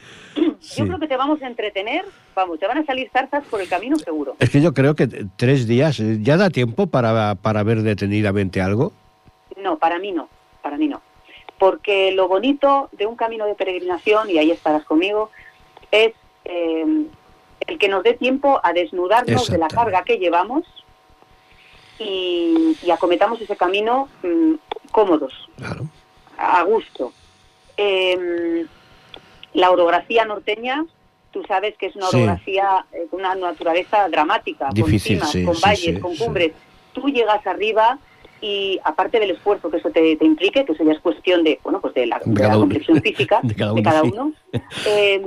[0.75, 2.05] Yo creo que te vamos a entretener,
[2.35, 4.35] vamos, te van a salir zarzas por el camino seguro.
[4.39, 5.07] Es que yo creo que
[5.37, 8.91] tres días, eh, ¿ya da tiempo para, para ver detenidamente algo?
[9.57, 10.27] No, para mí no,
[10.61, 11.01] para mí no.
[11.57, 15.29] Porque lo bonito de un camino de peregrinación, y ahí estarás conmigo,
[15.91, 17.05] es eh,
[17.67, 20.65] el que nos dé tiempo a desnudarnos de la carga que llevamos
[21.99, 24.55] y, acometamos ese camino mm,
[24.91, 25.33] cómodos,
[26.37, 27.13] a gusto.
[27.77, 28.65] Eh,
[29.53, 30.85] la orografía norteña
[31.33, 35.99] tú sabes que es una orografía, eh, una naturaleza dramática, Difícil, con cimas, con valles,
[35.99, 36.51] con cumbres.
[36.93, 37.97] Tú llegas arriba
[38.39, 41.81] y aparte del esfuerzo que eso te, implique, que eso ya es cuestión de, bueno,
[41.81, 44.31] pues de la, complexión física de cada uno,
[44.85, 45.25] eh,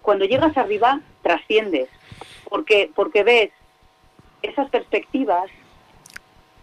[0.00, 1.88] cuando llegas arriba trasciendes,
[2.48, 3.50] porque, porque ves
[4.42, 5.50] esas perspectivas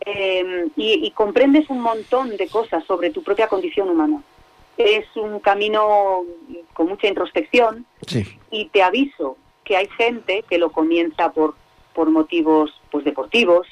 [0.06, 4.22] eh, y, comprendes un montón de cosas sobre tu propia condición humana.
[4.80, 6.24] Es un camino
[6.74, 7.86] con mucha introspección
[8.50, 11.56] y te aviso que hay gente que lo comienza por,
[11.94, 13.68] por motivos pues deportivos,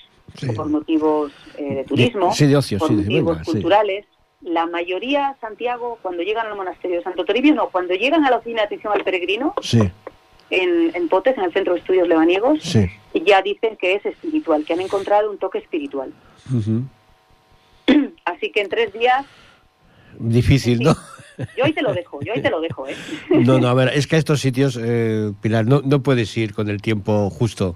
[0.54, 2.34] por motivos eh, de turismo,
[2.78, 4.06] por motivos culturales.
[4.42, 8.38] La mayoría, Santiago, cuando llegan al monasterio de Santo Toribio, no, cuando llegan a la
[8.38, 9.54] oficina de atención al peregrino,
[10.50, 12.78] en, en, Potes, en el Centro de Estudios Lebaniegos,
[13.14, 16.14] ya dicen que es espiritual, que han encontrado un toque espiritual.
[18.26, 19.26] Así que en tres días...
[20.20, 20.96] Difícil, ¿no?
[21.56, 22.96] Yo ahí te lo dejo, yo ahí te lo dejo, ¿eh?
[23.30, 26.54] No, no, a ver, es que a estos sitios, eh, Pilar, no, no puedes ir
[26.54, 27.76] con el tiempo justo.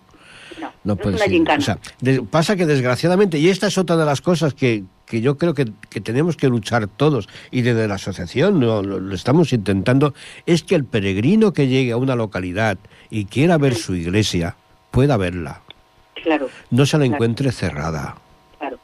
[0.84, 2.24] No, puede ser.
[2.24, 5.66] pasa que desgraciadamente, y esta es otra de las cosas que, que yo creo que,
[6.02, 10.14] tenemos que luchar todos, y desde la asociación lo, estamos intentando,
[10.46, 12.78] es que el peregrino que llegue a una localidad
[13.12, 14.56] y quiera ver su iglesia,
[14.90, 15.62] pueda verla.
[16.24, 16.50] Claro.
[16.72, 18.16] No se la encuentre cerrada.
[18.58, 18.80] Claro.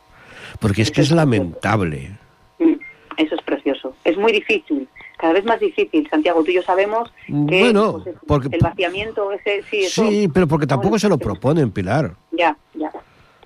[0.59, 2.11] Porque es que es, lamentable.
[2.59, 2.73] Mm,
[3.17, 3.95] eso es precioso.
[4.07, 6.43] Es muy difícil cada vez más difícil, Santiago.
[6.43, 9.83] Tú y yo sabemos que bueno, pues, porque, el vaciamiento ese sí.
[9.87, 12.15] sí, pero porque tampoco se lo proponen, Pilar.
[12.31, 12.91] Ya, ya.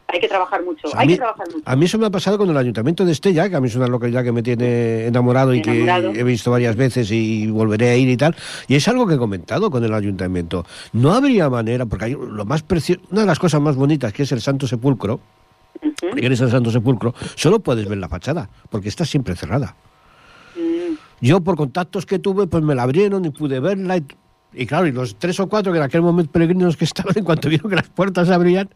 [0.07, 0.89] Hay que trabajar mucho.
[0.93, 1.63] hay que trabajar mucho.
[1.63, 3.75] A mí eso me ha pasado con el ayuntamiento de Estella, que a mí es
[3.77, 7.95] una localidad que me tiene enamorado y que he visto varias veces y volveré a
[7.95, 8.35] ir y tal.
[8.67, 10.65] Y es algo que he comentado con el ayuntamiento.
[10.91, 14.23] No habría manera, porque hay lo más precioso, una de las cosas más bonitas que
[14.23, 15.15] es el Santo Sepulcro.
[15.81, 19.75] Uh eres el Santo Sepulcro, solo puedes ver la fachada, porque está siempre cerrada.
[21.21, 24.01] Yo por contactos que tuve, pues me la abrieron y pude verla.
[24.53, 27.23] Y, claro, y los tres o cuatro que en aquel momento peregrinos que estaban, en
[27.23, 28.69] cuanto vieron que las puertas se abrían,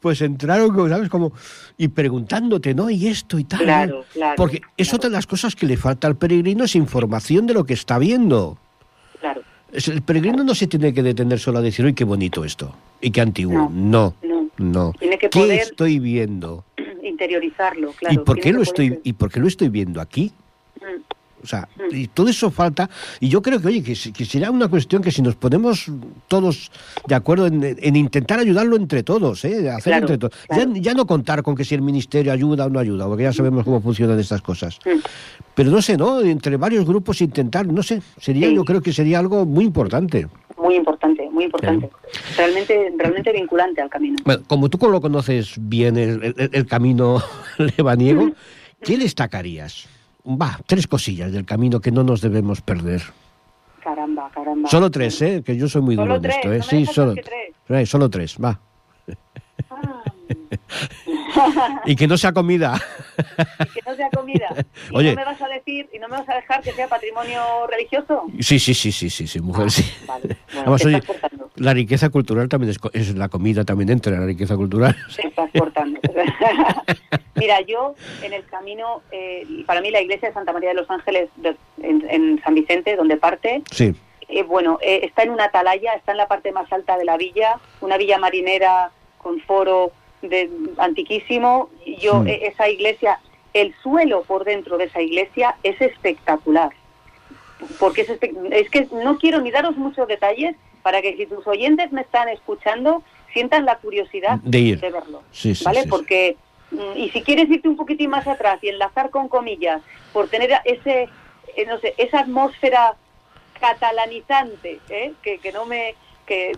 [0.00, 1.08] pues entraron, ¿sabes?
[1.08, 1.32] Como,
[1.76, 2.90] y preguntándote, ¿no?
[2.90, 3.60] Y esto y tal.
[3.60, 4.34] Claro, claro.
[4.36, 7.64] Porque es otra de las cosas que le falta al peregrino, es información de lo
[7.64, 8.58] que está viendo.
[9.20, 9.42] Claro.
[9.72, 13.12] El peregrino no se tiene que detener solo a decir, uy, qué bonito esto, y
[13.12, 13.70] qué antiguo.
[13.72, 14.14] No,
[14.56, 14.92] no.
[14.98, 16.64] Tiene que ¿Qué estoy viendo?
[17.02, 18.14] Interiorizarlo, claro.
[18.14, 20.32] ¿Y por, qué lo estoy, ¿Y por qué lo estoy viendo aquí?
[21.40, 21.44] Mm.
[21.44, 22.88] O sea, y todo eso falta.
[23.20, 25.86] Y yo creo que, oye, que, será una cuestión que si nos ponemos
[26.28, 26.70] todos
[27.06, 29.70] de acuerdo en, intentar ayudarlo entre todos, ¿eh?
[29.70, 30.34] Hacer entre todos.
[30.80, 33.64] Ya, no contar con que si el ministerio ayuda o no ayuda, porque ya sabemos
[33.64, 34.78] cómo funcionan estas cosas.
[35.54, 36.20] Pero no sé, ¿no?
[36.20, 40.28] Entre varios grupos intentar, no sé, sería, yo creo que sería algo muy importante.
[40.56, 41.88] Muy importante, muy importante.
[42.36, 44.18] Realmente, realmente vinculante al camino.
[44.24, 47.22] Bueno, como tú lo conoces bien el, el camino
[47.76, 48.30] lebaniego,
[48.82, 49.88] ¿qué destacarías?
[50.24, 53.02] Va, tres cosillas del camino que no nos debemos perder.
[53.82, 54.68] Caramba, caramba.
[54.68, 55.42] Solo tres, ¿eh?
[55.44, 56.62] Que yo soy muy duro en esto, ¿eh?
[56.62, 57.14] sí, solo,
[57.66, 57.88] tres.
[57.88, 58.60] solo tres, va.
[59.70, 60.02] Ah.
[61.86, 62.80] y que no sea comida.
[63.74, 64.54] que no sea comida.
[64.90, 66.88] ¿Y Oye, no me vas a decir y no me vas a dejar que sea
[66.88, 68.24] patrimonio religioso?
[68.40, 69.84] Sí, sí, sí, sí, sí, sí mujer, ah, sí.
[70.06, 71.02] Vale.
[71.56, 74.96] la riqueza cultural también es, la comida, también entra en la riqueza cultural.
[75.08, 76.00] Se estás cortando.
[77.40, 80.90] Mira, yo en el camino, eh, para mí la iglesia de Santa María de los
[80.90, 81.28] Ángeles
[81.82, 83.94] en, San Vicente, donde parte, sí.
[84.28, 87.16] Eh, bueno, eh, está en una atalaya, está en la parte más alta de la
[87.16, 89.90] villa, una villa marinera con foro
[90.22, 90.48] de,
[90.78, 91.68] antiquísimo.
[91.98, 93.18] Yo, e, esa iglesia,
[93.54, 96.70] el suelo por dentro de esa iglesia es espectacular.
[97.80, 101.92] Porque es, es que no quiero ni daros muchos detalles para que si tus oyentes
[101.92, 105.22] me están escuchando, sientan la curiosidad de, verlo.
[105.64, 105.84] ¿Vale?
[105.88, 106.49] Porque, mm,
[106.94, 111.08] y si quieres irte un poquitín más atrás y enlazar con comillas, por tener ese,
[111.56, 112.96] eh, no sé, esa atmósfera
[113.58, 115.12] catalanizante, ¿eh?
[115.22, 115.94] que, que no me
[116.26, 116.56] que,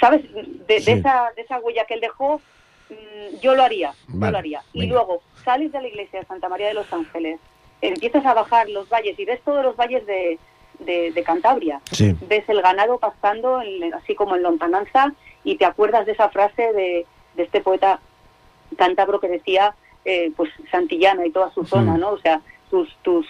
[0.00, 0.22] ¿sabes?
[0.66, 2.40] De, esa, de esa huella que él dejó,
[2.90, 4.62] mm, yo lo haría, yo lo haría.
[4.72, 7.38] Y luego sales de la iglesia de Santa María de los Ángeles,
[7.80, 10.38] empiezas a bajar los valles y ves todos los valles de,
[10.80, 11.80] de, Cantabria.
[12.26, 13.62] Ves el ganado pastando,
[13.94, 17.06] así como en lontananza, y te acuerdas de esa frase de,
[17.36, 18.00] de este poeta
[18.76, 22.10] cántabro que decía, eh, pues Santillana y toda su zona, ¿no?
[22.10, 22.40] O sea,
[22.70, 23.26] tus, tus,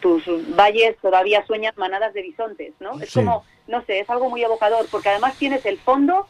[0.00, 0.24] tus
[0.56, 3.00] valles todavía sueñan manadas de bisontes, ¿no?
[3.00, 6.26] Es como no sé, es algo muy evocador, porque además tienes el fondo,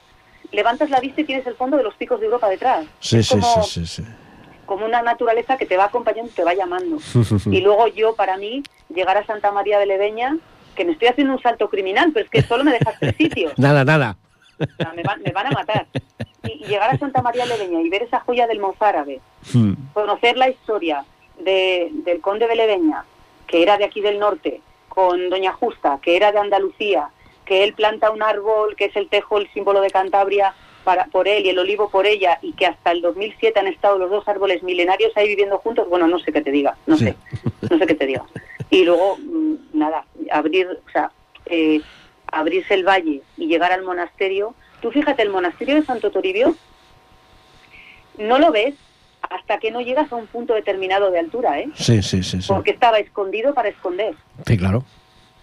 [0.52, 2.86] levantas la vista y tienes el fondo de los picos de Europa detrás.
[3.00, 4.04] Sí, sí, sí, sí,
[4.64, 6.98] Como una naturaleza que te va acompañando y te va llamando.
[7.46, 8.62] y luego yo, para mí,
[8.94, 10.38] llegar a Santa María de Leveña,
[10.74, 13.52] que me estoy haciendo un salto criminal, pero es que solo me dejas tres sitios.
[13.58, 14.16] nada, nada.
[14.58, 15.86] Me, van a matar.
[16.44, 19.20] Y, llegar a Santa María de Leveña y ver esa joya del mozárabe,
[19.52, 19.72] hmm.
[19.92, 21.04] conocer la historia
[21.38, 23.04] de, del conde de Leveña,
[23.46, 27.10] que era de aquí del norte, con Doña Justa, que era de Andalucía,
[27.44, 30.54] que él planta un árbol que es el tejo, el símbolo de Cantabria,
[30.84, 33.98] para, por él y el olivo por ella, y que hasta el 2007 han estado
[33.98, 37.16] los dos árboles milenarios ahí viviendo juntos, bueno, no sé qué te diga, no sé,
[37.68, 38.24] no sé qué te diga.
[38.70, 41.10] Y luego, mm, nada, abrir, o sea,
[41.46, 41.80] eh,
[42.38, 44.54] abrirse el valle y llegar al monasterio.
[44.80, 46.54] Tú fíjate, el monasterio de Santo Toribio
[48.18, 48.74] no lo ves
[49.22, 51.68] hasta que no llegas a un punto determinado de altura, ¿eh?
[51.74, 52.38] Sí, sí, sí.
[52.46, 54.14] Porque estaba escondido para esconder.
[54.46, 54.84] Sí, claro.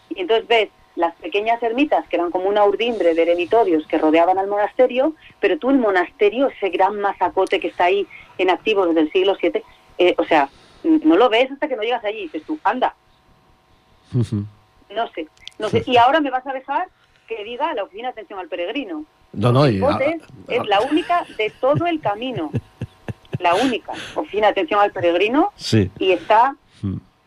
[0.09, 4.37] Y entonces ves las pequeñas ermitas que eran como una urdimbre de eremitorios que rodeaban
[4.37, 9.01] al monasterio, pero tú el monasterio, ese gran mazacote que está ahí en activo desde
[9.01, 9.63] el siglo VII,
[9.97, 10.49] eh, o sea,
[10.83, 12.95] no lo ves hasta que no llegas allí y dices tú, anda.
[14.93, 15.27] No sé,
[15.59, 15.83] no sé.
[15.85, 16.87] Y ahora me vas a dejar
[17.27, 19.05] que diga la oficina de atención al peregrino.
[19.33, 19.81] No, no, y,
[20.47, 22.51] es la única de todo el camino.
[23.39, 25.51] La única oficina de atención al peregrino.
[25.55, 25.89] Sí.
[25.97, 26.55] Y está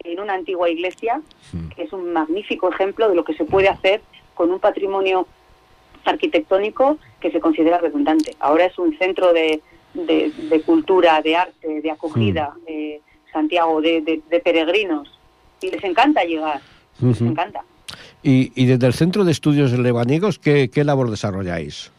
[0.07, 1.21] en una antigua iglesia,
[1.53, 1.69] hmm.
[1.71, 4.01] que es un magnífico ejemplo de lo que se puede hacer
[4.35, 5.27] con un patrimonio
[6.05, 8.37] arquitectónico que se considera redundante.
[8.39, 9.61] Ahora es un centro de,
[9.95, 12.65] de, cultura, de arte, de acogida, hmm.
[12.69, 13.01] eh,
[13.33, 15.11] Santiago, de, peregrinos.
[15.61, 16.61] Y les encanta llegar,
[17.01, 17.63] les encanta.
[18.23, 21.93] Y, y, desde el Centro de Estudios Lebaniegos, ¿qué, qué labor desarrolláis?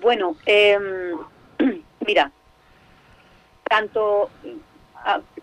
[0.00, 1.16] Bueno, em,
[2.06, 2.30] mira,
[3.64, 4.30] tanto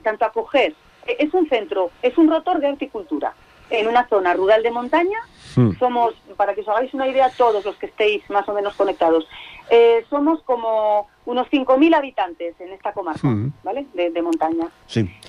[0.04, 0.74] tanto acoger,
[1.06, 3.34] e, es un centro, es un rotor de horticultura
[3.70, 5.20] en una zona rural de montaña.
[5.56, 5.72] Hmm.
[5.80, 9.28] Somos, para que os hagáis una idea, todos los que estéis más o menos conectados,
[9.70, 13.54] eh, somos como unos 5.000 habitantes en esta comarca, hmm.
[13.64, 13.86] ¿vale?
[13.94, 14.70] De, montaña.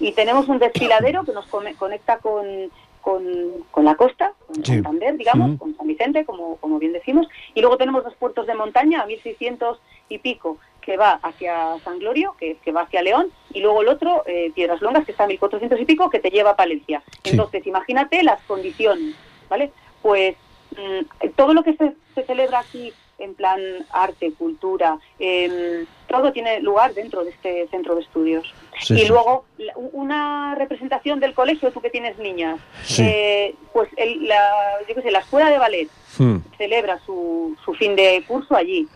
[0.01, 2.71] Y tenemos un desfiladero que nos conecta con,
[3.01, 5.57] con, la costa, con Santander, digamos, hmm.
[5.57, 7.27] con San Vicente, como, como bien decimos.
[7.55, 9.79] Y luego tenemos dos puertos de montaña a 1.600
[10.09, 13.89] y pico, que va hacia San Glorio, que, que va hacia León, y luego el
[13.89, 17.03] otro, eh, Piedras Longas, que está a 1400 y pico, que te lleva a Palencia.
[17.25, 19.15] Entonces, imagínate las condiciones,
[19.49, 19.73] ¿vale?
[20.03, 20.37] Pues
[20.73, 23.61] mm, todo lo que se, se, celebra aquí en plan
[23.91, 28.53] arte, cultura, em, todo tiene lugar dentro de este centro de estudios.
[28.91, 29.45] y luego,
[29.93, 32.61] una representación del colegio, tú que tienes niñas,
[32.99, 35.89] eh, pues la, yo qué sé, la escuela de ballet
[36.19, 36.37] hmm.
[36.59, 38.87] celebra su, su fin de curso allí.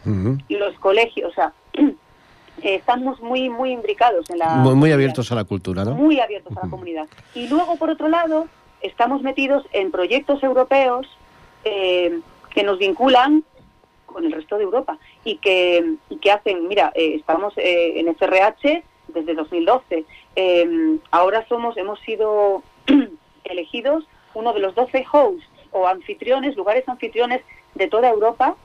[0.49, 1.53] Y los colegios, o sea,
[2.63, 6.67] estamos muy muy imbricados en la muy, abiertos a la cultura no muy abiertos a
[6.67, 7.07] la comunidad.
[7.35, 8.49] Y luego por otro lado
[8.83, 11.07] estamos metidos en proyectos europeos
[11.65, 13.45] eh, que nos vinculan
[14.13, 18.15] con el resto de Europa y que y que hacen mira eh, estamos eh, en
[18.15, 20.05] FRH desde 2012
[21.11, 22.63] ahora somos hemos sido
[23.45, 24.05] elegidos
[24.35, 27.43] uno de los 12 hosts o anfitriones lugares anfitriones
[27.75, 28.57] de toda Europa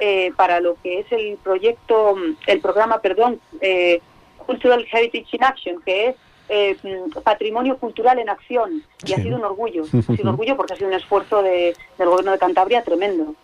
[0.00, 4.00] eh, para lo que es el proyecto, el programa, perdón, eh,
[4.38, 6.16] Cultural Heritage in Action, que es
[6.48, 6.76] eh,
[7.22, 8.82] patrimonio cultural en acción.
[9.04, 11.74] Y ha sido un orgullo, ha sido un orgullo porque ha sido un esfuerzo de,
[11.98, 13.34] del gobierno de Cantabria tremendo.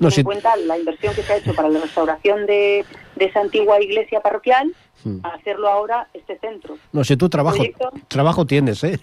[0.00, 2.84] No, en cuenta la inversión que se ha hecho para la restauración de,
[3.16, 4.72] de esa antigua iglesia parroquial,
[5.04, 5.18] hmm.
[5.24, 6.78] a hacerlo ahora este centro.
[6.92, 7.62] No sé, tú trabajo,
[8.06, 9.00] trabajo tienes, ¿eh?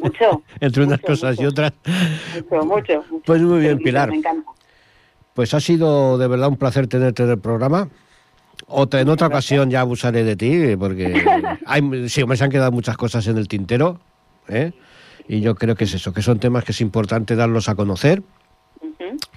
[0.00, 0.42] Mucho.
[0.60, 1.72] Entre unas cosas y otras.
[2.50, 4.10] Mucho, mucho, Pues muy bien, Pilar.
[4.10, 4.50] Me encanta.
[5.34, 7.88] Pues ha sido de verdad un placer tenerte en el programa.
[8.66, 11.24] Otra, en otra ocasión ya abusaré de ti, porque
[11.66, 14.00] hay, sí, me se han quedado muchas cosas en el tintero.
[14.48, 14.72] ¿eh?
[15.28, 18.22] Y yo creo que es eso, que son temas que es importante darlos a conocer.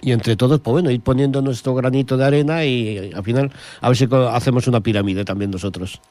[0.01, 3.87] Y entre todos, pues bueno, ir poniendo nuestro granito de arena y, al final a
[3.89, 6.01] ver si hacemos una pirámide también nosotros.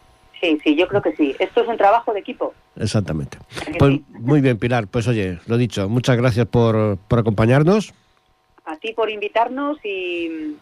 [0.41, 1.35] Sí, sí, yo creo que sí.
[1.39, 2.53] Esto es un trabajo de equipo.
[2.77, 3.39] Exactamente.
[3.79, 4.87] Pues muy bien, Pilar.
[4.87, 7.95] Pues oye, lo dicho, muchas gracias por, por acompañarnos
[8.67, 10.57] a ti por invitarnos y,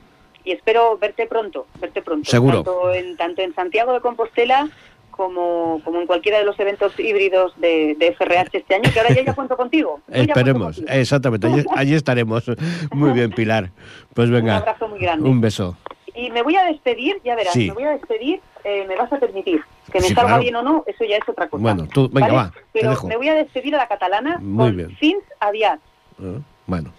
[0.45, 2.31] espero verte pronto, verte pronto.
[2.31, 2.63] Seguro.
[2.63, 4.69] Tanto en, tanto en Santiago de Compostela
[5.17, 9.15] como, como en cualquiera de los eventos híbridos de, de FRH este año, que ahora
[9.15, 10.01] ya, ya cuento contigo.
[10.09, 12.45] Esperemos, exactamente, allí, estaremos.
[12.93, 13.71] Muy bien, Pilar.
[14.15, 14.57] Pues venga.
[14.57, 15.29] Un abrazo muy grande.
[15.29, 15.77] Un beso.
[16.15, 19.19] Y me voy a despedir, ya verás, me voy a despedir, eh, me vas a
[19.19, 19.61] permitir.
[19.93, 21.61] Que me salga bien o no, eso ya es otra cosa.
[21.61, 22.53] Bueno, tú, venga, va.
[22.73, 24.97] Pero me voy a despedir a la catalana muy con bien.
[24.97, 25.81] fins adiat.
[26.21, 26.93] Ah, bueno.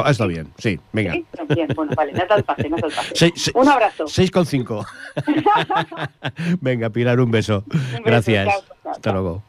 [0.00, 1.12] Está, bien, sí, venga.
[1.12, 1.26] ¿Sí?
[1.48, 3.52] Bien, bueno, vale, me has dado el pase, me has dado el pase.
[3.54, 4.04] un abrazo.
[4.04, 4.86] 6,5.
[6.60, 7.64] venga, Pilar, un beso.
[7.72, 8.48] Un beso Gracias.
[8.48, 9.42] Chao, chao, Hasta luego.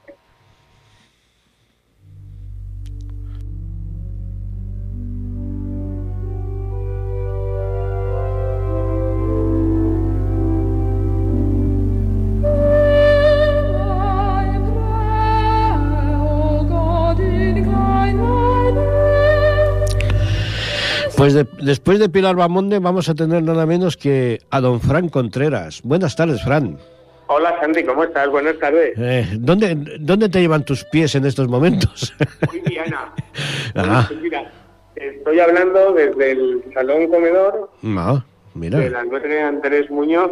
[21.24, 25.80] Pues después de Pilar Bamonde vamos a tener nada menos que a don Fran Contreras.
[25.82, 26.78] Buenas tardes, Fran.
[27.28, 28.28] Hola, Sandy, ¿cómo estás?
[28.30, 28.92] Buenas tardes.
[28.98, 32.14] Eh, ¿dónde, ¿Dónde te llevan tus pies en estos momentos?
[32.52, 33.14] Muy Diana.
[33.74, 34.52] Pues mira,
[34.98, 38.80] Estoy hablando desde el salón comedor no, mira.
[38.80, 40.30] del albergue Andrés Muñoz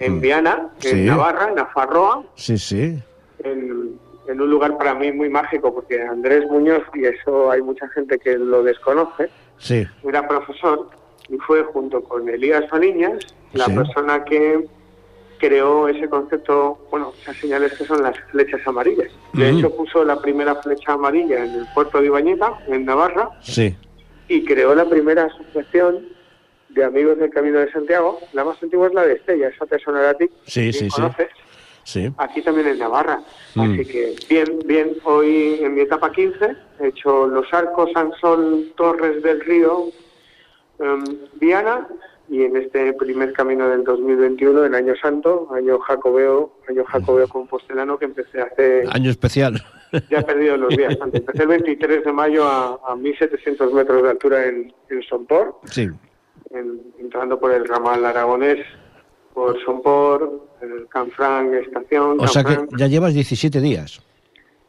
[0.00, 0.20] en Mm.
[0.20, 1.00] Viana, en Sí.
[1.06, 2.98] Navarra, en Afarroa, Sí, sí.
[3.42, 3.98] en,
[4.28, 8.18] en un lugar para mí muy mágico, porque Andrés Muñoz, y eso hay mucha gente
[8.18, 9.30] que lo desconoce,
[9.60, 9.86] Sí.
[10.04, 10.88] era profesor
[11.28, 13.18] y fue junto con Elías Faliñas
[13.52, 13.72] la Sí.
[13.74, 14.66] persona que
[15.38, 19.10] creó ese concepto, bueno, esas señales que son las flechas amarillas.
[19.32, 19.58] De Mm.
[19.58, 23.74] hecho, puso la primera flecha amarilla en el puerto de Ibañeta, en Navarra, Sí.
[24.28, 26.08] y creó la primera asociación
[26.68, 28.18] de amigos del Camino de Santiago.
[28.32, 30.28] La más antigua es la de Estella, esa te sonará a ti.
[30.44, 30.88] Sí, sí.
[30.88, 31.28] conoces.
[31.28, 31.49] Sí.
[32.18, 33.20] Aquí también en Navarra.
[33.54, 33.60] Mm.
[33.60, 34.92] Así que bien, bien.
[35.04, 39.86] Hoy en mi etapa 15 he hecho Los Arcos, Sansol, Torres del Río,
[40.78, 41.04] em,
[41.40, 41.88] Viana
[42.28, 47.98] y en este primer camino del 2021, el Año Santo, año jacobeo, año jacobeo compostelano
[47.98, 49.60] que empecé hace, Año especial.
[50.08, 50.96] ya he perdido los días.
[51.00, 51.20] antes.
[51.22, 55.88] Empecé el 23 de mayo a, a 1700 metros de altura en, en Sompor, Sí.
[56.50, 58.64] en- entrando por el ramal aragonés,
[59.34, 62.20] por Sompor, el Canfranc Estación.
[62.20, 64.00] O sea que ya llevas 17 días.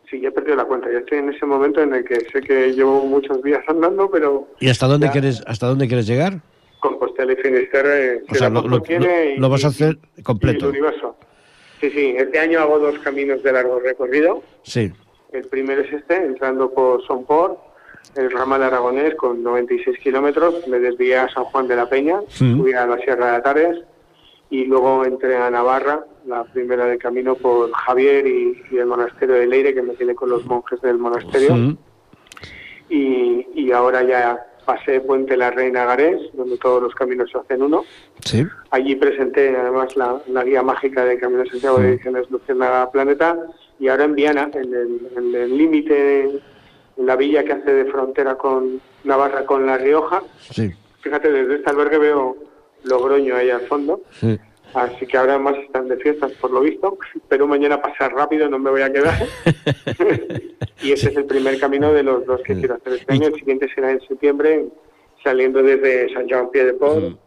[0.09, 0.91] Sí, ya he perdido la cuenta.
[0.91, 4.47] Ya estoy en ese momento en el que sé que llevo muchos días andando, pero
[4.59, 5.11] ¿Y hasta dónde Ya.
[5.13, 6.33] quieres hasta dónde quieres llegar?
[6.79, 10.23] Compostela y Finisterre O sea, lo, lo- tiene lo- lo vas a hacer y el
[10.23, 10.69] completo.
[10.69, 11.15] universo.
[11.79, 12.13] Sí, sí.
[12.17, 14.43] Este año hago dos caminos de largo recorrido.
[14.63, 14.91] Sí.
[15.31, 17.57] El primero es este, entrando por Sompor,
[18.15, 20.67] el ramal aragonés con 96 kilómetros.
[20.67, 22.51] Me desvié a San Juan de la Peña, Sí.
[22.51, 23.77] subí a la Sierra de Atares
[24.51, 29.35] y luego entré a Navarra, la primera de camino por Javier y, y el monasterio
[29.35, 31.77] de Leire, que me quedé con los monjes del monasterio.
[32.89, 37.63] Y, y ahora ya pasé Puente la Reina Garés, donde todos los caminos se hacen
[37.63, 37.85] uno.
[38.25, 38.45] Sí.
[38.71, 43.37] Allí presenté además la, la guía mágica de Camino Santiago de Ediciones Luciérnaga Planeta
[43.79, 46.23] y ahora en Viana, en el en límite,
[46.97, 50.21] en la villa que hace de frontera con Navarra con La Rioja.
[50.39, 50.69] Sí.
[50.99, 52.50] Fíjate, desde este albergue veo
[52.83, 54.01] Logroño ahí al fondo.
[54.11, 54.39] Sí.
[54.73, 58.57] Así que ahora más están de fiestas por lo visto, pero mañana pasar rápido, no
[58.57, 59.15] me voy a quedar.
[60.81, 63.27] y ese es el primer camino de los dos que quiero hacer este año.
[63.27, 64.67] El siguiente será en septiembre,
[65.23, 67.17] saliendo desde San Jean Pied de Port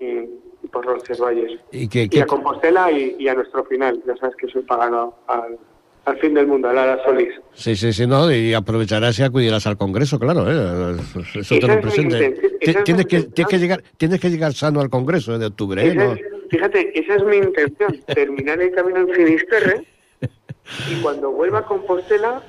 [0.00, 1.60] y, y por Roncesvalles.
[1.70, 4.02] ¿Y qué, Y a Compostela y, y a nuestro final.
[4.06, 5.58] Ya sabes que soy pagano al,
[6.04, 7.28] al fin del mundo, al Ara Solís.
[7.54, 10.96] Sí, sí, sí, no, y aprovecharás y acudirás al Congreso, claro, ¿eh?
[11.34, 12.30] eso te lo presente.
[12.60, 15.94] Tienes que, tienes, que llegar, tienes que llegar sano al Congreso de octubre, ¿eh?
[15.94, 19.84] No- es- fíjate, esa es mi intención, terminar el camino en Finisterre
[20.90, 22.42] y cuando vuelva a Compostela,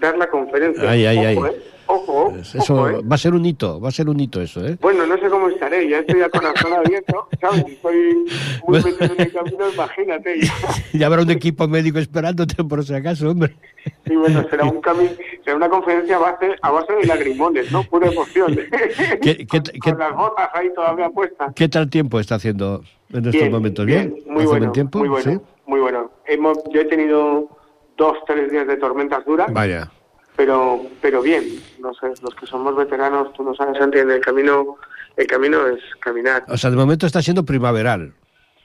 [0.00, 0.88] dar la conferencia.
[0.90, 1.52] Ay, ay, ojo, ay.
[1.54, 1.62] ¿eh?
[1.86, 3.02] Ojo, Pues Eso ojo, ¿eh?
[3.02, 4.76] va a ser un hito, va a ser un hito eso, ¿eh?
[4.80, 7.64] Bueno, no sé cómo estaré, ya estoy a corazón abierto, ¿sabes?
[7.66, 8.24] Estoy
[8.66, 10.40] muy metido en el camino, imagínate.
[10.40, 10.52] Ya.
[10.94, 13.54] Ya habrá un equipo médico esperándote por si acaso, hombre.
[14.06, 14.80] Y bueno, será un
[15.44, 17.82] será una conferencia a base, a base de lagrimones, ¿no?
[17.84, 18.54] Pura emoción.
[18.54, 21.52] ¿Qué- qué- con, qué- con las botas ahí todavía puestas.
[21.54, 23.86] ¿Qué tal tiempo está haciendo en estos momentos?
[23.86, 24.14] ¿Bien?
[24.26, 24.98] muy ¿Hace bueno, tiempo?
[24.98, 25.38] muy bueno, ¿Sí?
[25.66, 26.10] muy bueno.
[26.26, 27.48] Hemos, yo he tenido
[27.96, 29.90] dos, tres días de tormentas duras, Vaya.
[30.36, 31.44] Pero, pero bien.
[31.80, 34.76] No sé, los que somos veteranos, tú no sabes, Santi, en el camino,
[35.16, 36.44] el camino es caminar.
[36.48, 38.12] O sea, de momento está siendo primaveral,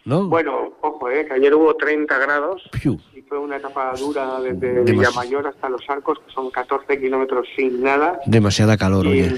[0.06, 0.28] ¿no?
[0.28, 3.00] Bueno, ojo, eh, que ayer hubo 30 grados Piu.
[3.16, 7.82] y fue una etapa dura desde Villamayor hasta Los Arcos, que son 14 kilómetros sin
[7.84, 8.20] nada.
[8.26, 9.36] Demasiada calor, Y, oye.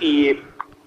[0.00, 0.38] y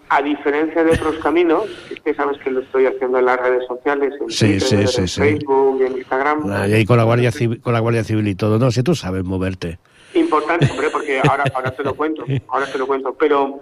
[0.08, 3.40] a diferencia de otros caminos, que es que sabes que lo estoy haciendo en las
[3.40, 5.28] redes sociales, en Sí, Twitter, sí, sí, en.
[5.40, 6.52] Facebook, en Instagram.
[6.52, 8.84] Ah, Y ahí con la Guardia Civil, con la Guardia Civil y todo, no, si
[8.84, 9.80] tú sabes moverte.
[10.16, 13.14] Importante, hombre, porque ahora, ahora te lo cuento, ahora te lo cuento.
[13.14, 13.60] Pero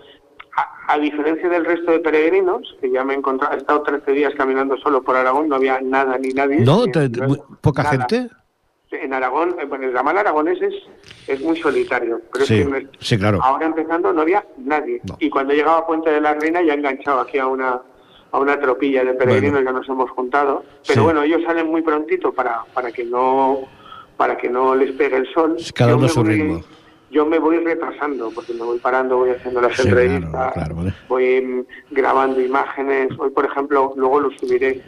[0.56, 4.12] a, a diferencia del resto de peregrinos, que ya me he encontrado, he estado 13
[4.12, 6.60] días caminando solo por Aragón, no había nada ni nadie.
[6.60, 6.86] ¿No?
[6.86, 7.98] Ni- Te- no- muy- ¿Poca nada.
[8.10, 8.30] gente?
[8.92, 10.74] En Aragón, eh, bueno, el ramal aragonés es,
[11.28, 12.22] es muy solitario.
[12.32, 13.40] Pero es Sí, que es- sí, claro.
[13.42, 15.02] Ahora empezando no había nadie.
[15.04, 15.16] No.
[15.20, 17.82] Y cuando llegaba a Puente de la Reina ya enganchado aquí a una
[18.32, 19.68] a una tropilla de peregrinos Bueno.
[19.68, 20.64] que nos hemos juntado.
[20.88, 21.06] Pero Sí.
[21.06, 23.60] bueno, ellos salen muy prontito para, para que no
[24.24, 25.58] para que no les pegue el sol.
[25.76, 26.62] Cada Yo uno su voy- ritmo.
[27.12, 30.94] Yo me voy retrasando porque me voy parando, voy haciendo las Sí, entrevistas, claro, vale.
[31.10, 33.10] voy mm, grabando imágenes.
[33.20, 34.82] Hoy, por ejemplo, luego lo subiré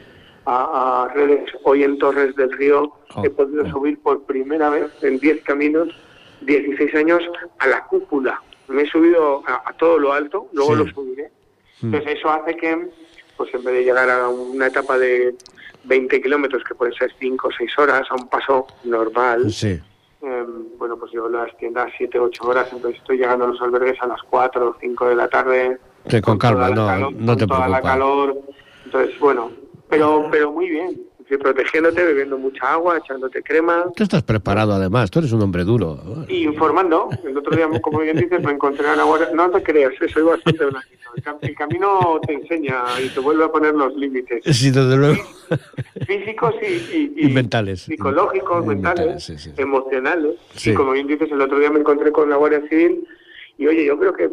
[0.46, 1.52] a, a redes.
[1.66, 3.70] Hoy en Torres del Río Oh, he podido oh.
[3.72, 5.90] subir por primera vez en 10 caminos,
[6.42, 7.22] 16 años,
[7.60, 8.42] a la cúpula.
[8.70, 10.78] Me he subido a, a todo lo alto, luego Sí.
[10.86, 11.30] lo subiré.
[11.82, 11.86] Mm.
[11.94, 12.88] Entonces eso hace que,
[13.36, 15.36] pues en vez de llegar a una etapa de
[15.86, 19.80] 20 kilómetros, que pueden ser 5 o 6 horas, a un paso normal, Sí.
[20.22, 20.46] eh,
[20.78, 24.08] bueno, pues yo las tiendas 7 8 horas, entonces estoy llegando a los albergues a
[24.08, 25.78] las 4 o 5 de la tarde.
[26.08, 27.92] Sí, con calma, toda la no, calor- no con te toda la preocupes.
[27.92, 28.42] calor.
[28.86, 29.52] Entonces, bueno,
[29.90, 31.02] pero, pero muy bien.
[31.40, 33.86] Protegiéndote, bebiendo mucha agua, echándote crema.
[33.96, 36.26] Tú estás preparado además, tú eres un hombre duro.
[36.28, 37.10] Y informando.
[37.26, 39.30] El otro día, como bien dices, me encontré a la Guardia...
[39.34, 41.06] No te creas, soy bastante blanquito.
[41.42, 44.44] El, camino te enseña y te vuelve a poner los límites.
[44.56, 45.24] Sí, desde luego.
[46.06, 47.84] Físicos y, mentales.
[47.84, 50.36] Psicológicos, mentales, emocionales.
[50.64, 53.08] Y como bien dices, el otro día me encontré con la Guardia Civil
[53.58, 54.30] y oye, yo creo que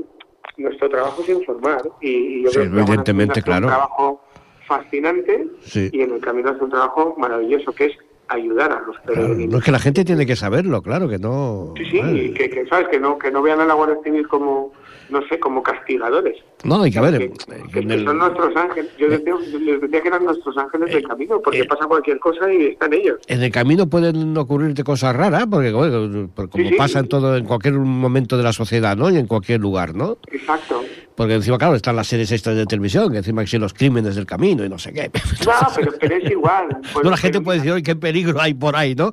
[0.57, 3.67] nuestro trabajo es informar y, yo creo que evidentemente, claro.
[3.67, 4.25] un trabajo
[4.67, 7.93] fascinante y en el camino hace un trabajo maravilloso que es
[8.29, 9.53] ayudar a los peregrinos.
[9.53, 11.75] no es que la gente tiene que saberlo, claro, que no...
[11.77, 12.89] Sí, sí, que, que, ¿sabes?
[12.89, 14.73] Que no, que no vean a la Guardia Civil como
[15.13, 16.37] no sé, como castigadores.
[16.65, 17.31] No, hay que ver.
[17.73, 18.91] Que, son nuestros ángeles.
[18.99, 22.67] Yo les decía, que eran nuestros ángeles del camino, porque eh, pasa cualquier cosa y
[22.67, 23.19] están ellos.
[23.27, 28.37] En el camino pueden ocurrirte cosas raras, porque como pasa en todo, en cualquier momento
[28.37, 29.11] de la sociedad, ¿no?
[29.11, 30.19] Y en cualquier lugar, ¿no?
[30.31, 30.83] Exacto.
[31.15, 34.27] Porque encima, claro, están las series extras de televisión, que encima que los crímenes del
[34.27, 35.11] camino y no sé qué.
[35.47, 36.69] No, pero, pero es igual.
[37.03, 39.11] no, la gente puede decir, oye, qué peligro hay por ahí, ¿no?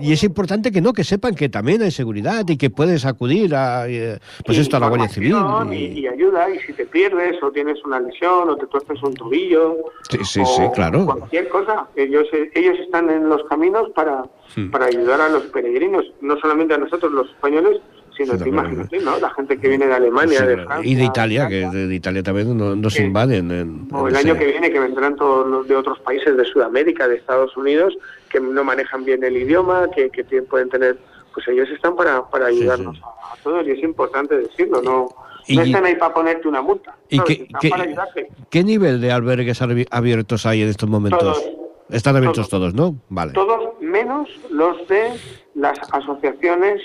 [0.00, 3.54] y, es importante que no, que sepan que también hay seguridad y que puedes acudir
[3.54, 5.34] a, eh, pues esto, a la Guardia Civil.
[5.72, 9.76] Y, ayuda, y si te pierdes o tienes una lesión o te tuerces un tobillo.
[10.10, 11.06] Sí, sí, sí, claro.
[11.06, 11.86] Cualquier cosa.
[11.96, 14.24] Ellos, ellos están en los caminos para,
[14.56, 14.70] hmm.
[14.70, 17.80] para ayudar a los peregrinos, no solamente a nosotros los españoles,
[18.24, 19.18] te imaginas, ¿no?
[19.18, 20.90] La gente que viene de Alemania, de Francia.
[20.90, 23.88] Y de Italia, que de, Italia también nos, invaden.
[23.92, 27.16] o el año que viene, que vendrán todos los de otros países de Sudamérica, de
[27.16, 27.96] Estados Unidos,
[28.30, 30.98] que no manejan bien el idioma, que, que pueden tener.
[31.34, 35.08] Pues ellos están para, para ayudarnos a, todos y es importante decirlo, no.
[35.48, 36.96] no están ahí para ponerte una multa.
[37.10, 38.28] ¿Y qué, para ayudarte.
[38.48, 41.44] ¿Qué nivel de albergues abiertos hay en estos momentos?
[41.90, 42.96] Están abiertos todos, ¿no?
[43.10, 43.32] Vale.
[43.32, 45.12] Todos menos los de
[45.54, 46.80] las asociaciones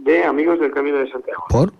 [0.00, 1.44] de Amigos del Camino de Santiago.
[1.48, 1.72] ¿Por?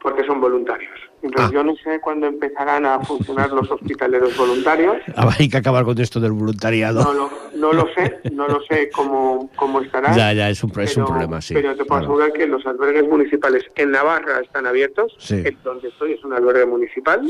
[0.00, 0.92] Porque son voluntarios.
[1.22, 1.54] Entonces ah.
[1.54, 4.96] yo no sé cuándo empezarán a funcionar los hospitaleros voluntarios.
[5.16, 7.02] Ah, hay que acabar con esto del voluntariado.
[7.02, 10.14] No lo, no lo sé, no lo sé cómo, cómo estará.
[10.14, 11.54] Ya, ya, es un, problema, sí.
[11.54, 15.12] Pero te puedo asegurar que los albergues municipales en Navarra están abiertos.
[15.18, 15.42] Sí.
[15.64, 17.20] donde estoy es un albergue municipal.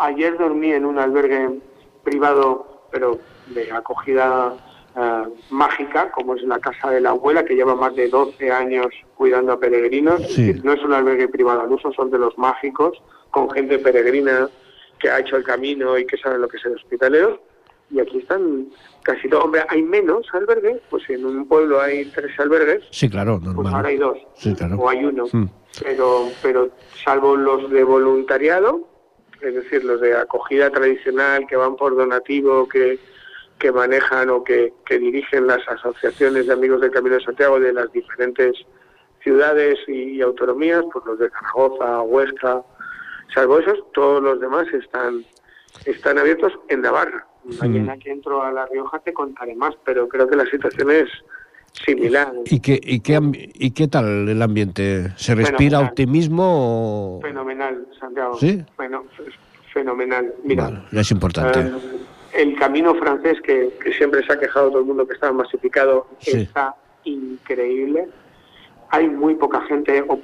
[0.00, 1.60] Ayer dormí en un albergue
[2.02, 3.20] privado, pero
[3.54, 4.56] de acogida
[4.96, 8.86] eh, mágica, como es la casa de la abuela, que lleva más de 12 años
[9.14, 10.20] cuidando a peregrinos.
[10.62, 14.48] No es un albergue privado al uso, son de los mágicos, con gente peregrina
[14.98, 17.40] que ha hecho el camino y que sabe lo que es el hospitalero.
[17.90, 18.66] Y aquí están
[19.02, 19.44] casi todos.
[19.44, 22.84] Hombre, hay menos albergues, pues en un pueblo hay tres albergues.
[22.90, 23.54] Sí, claro, normal.
[23.54, 24.18] Pues ahora hay dos,
[24.78, 25.24] o hay uno.
[25.32, 25.46] Hmm.
[25.82, 26.70] Pero, pero
[27.04, 28.86] salvo los de voluntariado,
[29.40, 32.98] es decir, los de acogida tradicional que van por donativo, que
[33.58, 37.90] que manejan o que, dirigen las asociaciones de amigos del Camino de Santiago de las
[37.92, 38.54] diferentes
[39.22, 42.62] ciudades y, autonomías, pues los de Zaragoza, Huesca,
[43.34, 45.24] salvo esos, todos los demás están,
[45.84, 47.26] están abiertos en Navarra.
[47.60, 51.08] Mañana que entro a La Rioja te contaré más, pero creo que la situación es
[51.84, 52.32] similar.
[52.44, 53.18] ¿Y qué, y qué,
[53.54, 55.12] y qué tal el ambiente?
[55.16, 57.20] ¿Se respira optimismo?
[57.22, 58.36] Fenomenal, Santiago.
[58.38, 58.62] ¿Sí?
[58.76, 59.04] Bueno,
[59.72, 60.34] fenomenal.
[60.44, 61.60] Mira, es importante.
[61.60, 61.72] Eh,
[62.38, 66.76] el camino francés, que, siempre se ha quejado todo el mundo que estaba masificado, está
[67.02, 68.08] increíble.
[68.90, 70.20] Hay muy poca gente, o,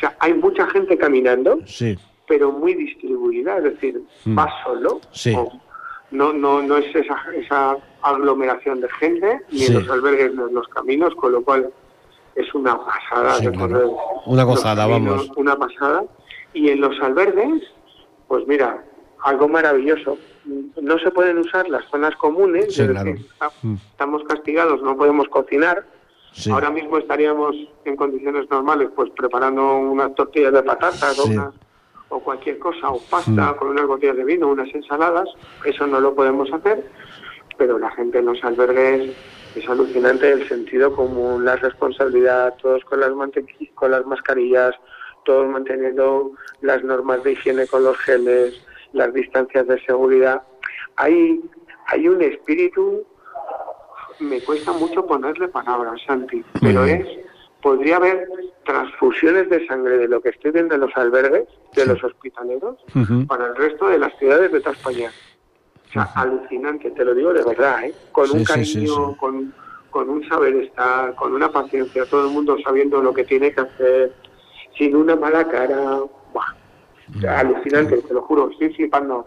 [0.00, 1.60] sea, hay mucha gente caminando,
[2.26, 4.38] pero muy distribuida, es decir, mm.
[4.38, 5.00] va solo.
[6.10, 10.54] no, no, no es esa, esa aglomeración de gente, ni en los albergues ni en
[10.54, 11.70] los caminos, con lo cual
[12.34, 13.38] es una pasada
[14.24, 15.30] Una gozada, vamos.
[15.36, 16.04] Una pasada.
[16.54, 17.62] Y en los albergues,
[18.26, 18.82] pues mira,
[19.22, 20.16] algo maravilloso
[20.80, 23.74] no se pueden usar las zonas comunes, mm.
[23.90, 25.84] estamos castigados, no podemos cocinar.
[26.50, 31.18] Ahora mismo estaríamos en condiciones normales, pues preparando unas tortillas de patatas
[32.10, 33.56] o, cualquier cosa, o pasta mm.
[33.56, 35.28] con unas botellas de vino, unas ensaladas.
[35.64, 36.84] Eso no lo podemos hacer,
[37.56, 39.16] pero la gente en los albergues
[39.56, 43.10] es alucinante el sentido común, la responsabilidad, todos con las,
[43.74, 44.74] con las mascarillas,
[45.24, 48.62] todos manteniendo las normas de higiene con los geles,
[48.92, 50.42] las distancias de seguridad.
[50.96, 51.40] Hay,
[51.86, 53.04] hay un espíritu,
[54.20, 57.06] me cuesta mucho ponerle palabras, Santi, pero es,
[57.62, 58.28] podría haber
[58.64, 62.76] transfusiones de sangre de lo que estoy viendo en los albergues, de los hospitaleros,
[63.26, 65.10] para el resto de las ciudades de toda España.
[65.88, 67.94] O sea, alucinante, te lo digo de verdad, ¿eh?
[68.12, 69.54] con un cariño, con,
[69.90, 73.62] con un saber estar, con una paciencia, todo el mundo sabiendo lo que tiene que
[73.62, 74.12] hacer,
[74.76, 76.00] sin una mala cara.
[76.32, 76.57] Buah,
[77.28, 79.26] alucinante, te lo juro, estoy flipando,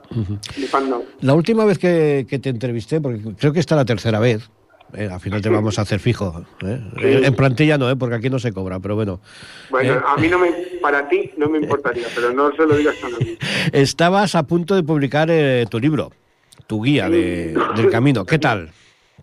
[0.53, 1.03] flipando.
[1.21, 4.49] La última vez que, te entrevisté, porque creo que esta es la tercera vez,
[4.93, 6.45] eh, al final te vamos a hacer fijo.
[6.65, 7.21] Eh.
[7.23, 9.19] En plantilla no, eh, porque aquí no se cobra, pero bueno.
[9.69, 10.01] Bueno, eh.
[10.05, 10.51] a mí no me,
[10.81, 13.37] para ti no me importaría, pero no se lo digas a nadie.
[13.71, 15.29] Estabas a punto de publicar
[15.69, 16.11] tu libro,
[16.67, 18.25] tu guía de, del camino.
[18.25, 18.71] ¿Qué tal?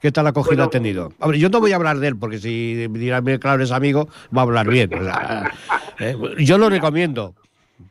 [0.00, 1.12] ¿Qué tal acogida ha tenido?
[1.34, 4.44] yo no voy a hablar de él, porque si dirá, claro, es amigo, va a
[4.44, 4.90] hablar bien.
[6.00, 6.16] ¿eh?
[6.38, 7.34] yo lo recomiendo.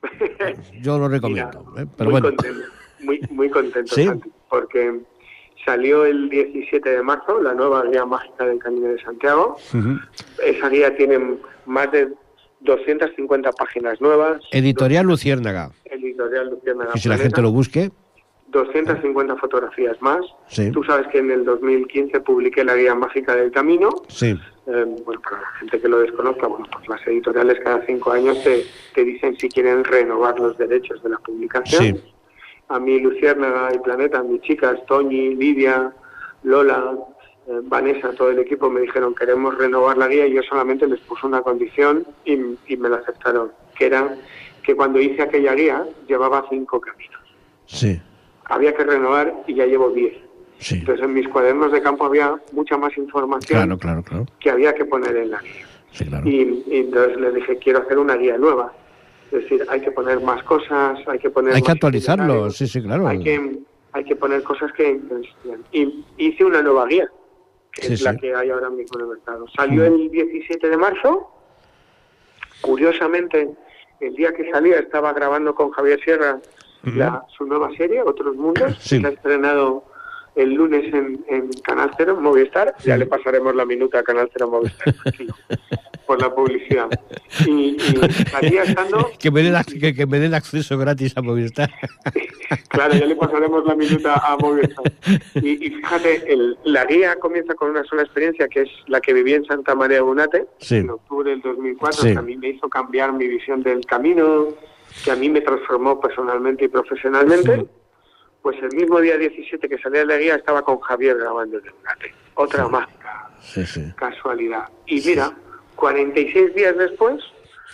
[0.82, 1.74] Yo lo recomiendo.
[1.78, 1.86] ¿eh?
[1.98, 2.36] Pero muy bueno.
[2.38, 2.66] Contento,
[3.00, 3.96] muy, muy contento,
[4.50, 5.00] porque
[5.66, 9.58] salió el 17 de marzo la nueva guía mágica del Camino de Santiago.
[10.44, 12.10] Esa guía tiene más de
[12.62, 14.42] 250 páginas nuevas.
[14.52, 15.72] Editorial Luciérnaga.
[15.86, 16.92] Editorial Luciérnaga.
[16.96, 17.92] Y si la gente lo busque.
[18.50, 20.22] 250 fotografías más.
[20.72, 23.90] Tú sabes que en el 2015 publiqué la guía mágica del camino.
[24.08, 24.40] Sí.
[24.68, 28.44] Eh, bueno, para la gente que lo desconozca, bueno, pues las editoriales cada cinco años
[28.44, 31.84] te, te dicen si quieren renovar los derechos de la publicación.
[31.84, 32.14] Sí.
[32.68, 35.94] A mí, Luciérnaga y Planeta, mis chicas, Toñi, Lidia,
[36.44, 36.98] Lola,
[37.48, 41.00] eh, Vanessa, todo el equipo me dijeron queremos renovar la guía y yo solamente les
[41.00, 44.18] puse una condición y, me la aceptaron, que era
[44.64, 47.22] que cuando hice aquella guía llevaba cinco caminos.
[47.68, 48.02] Sí.
[48.46, 50.27] Había que renovar y ya llevo diez.
[50.60, 50.76] Sí.
[50.76, 54.86] Entonces en mis cuadernos de campo había mucha más información claro, claro, que había que
[54.86, 55.66] poner en la guía.
[55.92, 56.28] Sí, claro.
[56.28, 58.74] y, y, entonces les dije, quiero hacer una guía nueva.
[59.32, 61.54] Es decir, hay que poner más cosas, hay que poner...
[61.54, 63.08] Hay que actualizarlo, sí, sí, claro.
[63.08, 63.60] Hay que,
[63.92, 65.00] hay que poner cosas que...
[65.74, 67.10] Y hice una nueva guía
[67.82, 69.46] es la que hay ahora mismo en el mercado.
[69.56, 71.32] Salió el 17 de marzo.
[72.62, 73.50] Curiosamente,
[74.00, 76.40] el día que salía estaba grabando con Javier Sierra
[77.38, 79.84] su nueva serie, Otros Mundos, que se ha estrenado
[80.38, 82.76] el lunes en, Canal Cero, Movistar.
[82.86, 84.94] Ya le pasaremos la minuta a Canal Cero Movistar,
[86.08, 86.88] por la publicidad.
[87.46, 89.10] Y, y estando...
[89.20, 89.56] Que me, den,
[89.96, 91.72] que, me den acceso gratis a Movistar.
[92.70, 94.94] claro, ya le pasaremos la minuta a Movistar.
[95.36, 99.34] Y, fíjate, el, la guía comienza con una sola experiencia, que es la que viví
[99.34, 103.12] en Santa María de Bunate, en octubre del 2004, que a mí me hizo cambiar
[103.12, 104.50] mi visión del camino,
[105.04, 107.66] que a mí me transformó personalmente y profesionalmente
[108.48, 111.64] pues el mismo día 17 que salía de la guía estaba con Javier grabando el
[111.64, 112.14] debate.
[112.36, 112.88] Otra más
[113.98, 114.70] casualidad.
[114.86, 115.34] Y mira,
[115.76, 117.22] 46 días después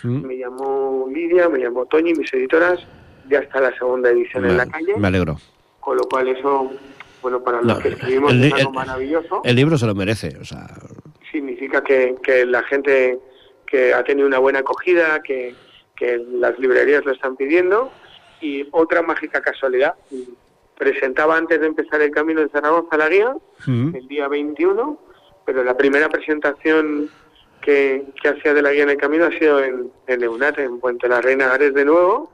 [0.02, 2.80] me llamó Lidia, me llamó Toñi, mis editoras,
[3.28, 4.96] ya está la segunda edición en la calle.
[4.96, 5.36] Me alegro.
[5.78, 6.72] Con lo cual eso,
[7.22, 9.42] bueno, para los que escribimos es algo maravilloso.
[9.44, 10.66] El libro se lo merece, o sea...
[11.30, 13.20] Significa que, que la gente
[13.64, 15.54] que ha tenido una buena acogida, que,
[15.94, 17.92] que las librerías lo están pidiendo
[18.40, 19.94] y otra mágica casualidad,
[20.76, 24.98] presentaba antes de empezar el camino en Zaragoza la guía, el día 21,
[25.44, 27.10] pero la primera presentación
[27.60, 30.78] que, que, hacía de la guía en el camino ha sido en, en Eunate, en
[30.80, 32.32] Puente la Reina Gares de nuevo,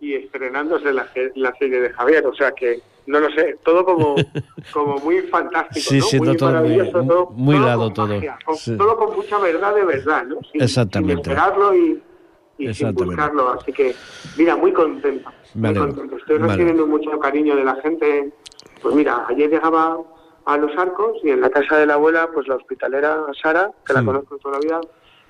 [0.00, 4.14] y estrenándose la, la serie de Javier, o sea que no lo sé, todo como,
[4.72, 8.76] como muy fantástico, muy todo maravilloso, muy, todo, muy todo todo.
[8.76, 10.38] Todo con mucha verdad de verdad, ¿no?
[10.54, 11.30] Exactamente.
[11.30, 12.02] esperarlo y,
[12.58, 13.94] y sin buscarlo, así que,
[14.36, 15.30] mira, muy contento.
[15.54, 18.32] Estoy recibiendo mucho cariño de la gente.
[18.82, 19.98] Pues mira, ayer llegaba
[20.44, 23.92] a Los Arcos y en la casa de la abuela, pues la hospitalera Sara, que
[23.92, 24.80] la conozco toda la vida,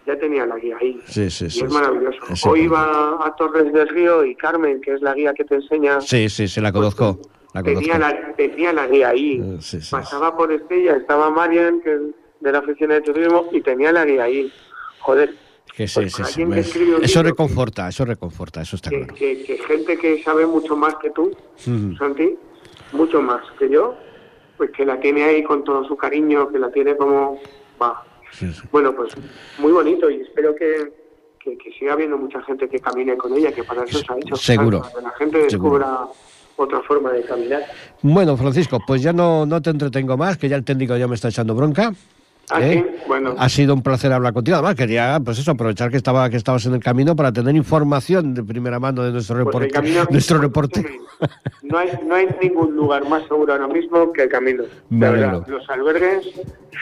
[0.07, 1.01] ya tenía la guía ahí.
[1.07, 2.51] Sí, sí, y es maravilloso.
[2.51, 6.01] Hoy iba a Torres del Río y Carmen, que es la guía que te enseña.
[6.01, 7.21] Sí, sí, sí, la pues, conozco.
[7.55, 9.41] la tenía, la, tenía, la, guía ahí.
[9.43, 12.01] Eh, Pasaba por Estella, estaba Marian, que es
[12.41, 14.53] de la oficina de turismo, y tenía la guía ahí.
[15.01, 15.35] Joder,
[15.77, 16.01] que sí,
[16.47, 19.13] pues sí, eso reconforta, eso reconforta, eso está claro.
[19.15, 21.37] Que, gente que sabe mucho más que tú,
[21.99, 22.37] Santi,
[22.93, 23.97] mucho más que yo,
[24.57, 27.41] pues que la tiene ahí con todo su cariño, que la tiene como...
[27.81, 28.05] Va.
[28.71, 29.15] Bueno, pues
[29.59, 30.93] muy bonito y espero que,
[31.41, 34.37] que, siga habiendo mucha gente que camine con ella, que para eso se ha hecho.
[34.37, 34.83] Seguro.
[34.95, 36.07] Que la gente descubra
[36.57, 37.65] otra forma de caminar.
[38.03, 41.17] Bueno, Francisco, pues ya no, no te entretengo más, que ya el técnico ya me
[41.17, 41.93] está echando bronca.
[42.51, 42.97] Ah, ¿Eh?
[43.07, 43.35] bueno.
[43.39, 44.57] Ha sido un placer hablar contigo.
[44.57, 48.35] Además, quería pues eso, aprovechar que estaba que estabas en el camino para tener información
[48.35, 50.07] de primera mano de nuestro pues reporte.
[50.11, 51.01] nuestro reporte.
[51.63, 54.65] No hay, no hay ningún lugar más seguro ahora mismo que el camino.
[54.91, 56.29] los albergues,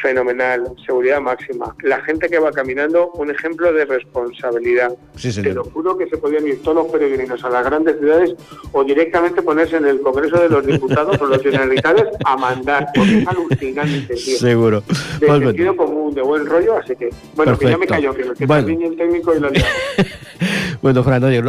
[0.01, 1.75] fenomenal, seguridad máxima.
[1.83, 4.93] La gente que va caminando, un ejemplo de responsabilidad.
[5.21, 8.35] Te lo juro que se podían ir todos los peregrinos a las grandes ciudades
[8.73, 13.19] o directamente ponerse en el Congreso de los Diputados o los generalitales a mandar, porque
[13.19, 14.17] es alucinante.
[14.17, 14.83] Seguro
[15.53, 18.69] sentido común, de buen rollo, así que, bueno, que ya me cayó, que, que bueno.
[18.69, 19.51] el técnico y lo
[20.83, 21.43] Bueno, Fran, oye,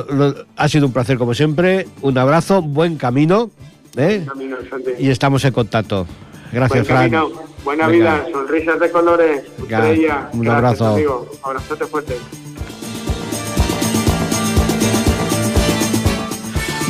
[0.56, 3.50] ha sido un placer como siempre, un abrazo, buen camino,
[3.98, 4.24] ¿eh?
[4.28, 4.58] camino
[5.00, 6.06] y estamos en contacto.
[6.52, 7.26] Gracias, buen Fran.
[7.64, 10.30] buena vida, sonrisas de colores, estrella.
[10.34, 10.86] Un abrazo.
[10.94, 11.32] Amigo.
[11.42, 12.16] Abrazote fuerte.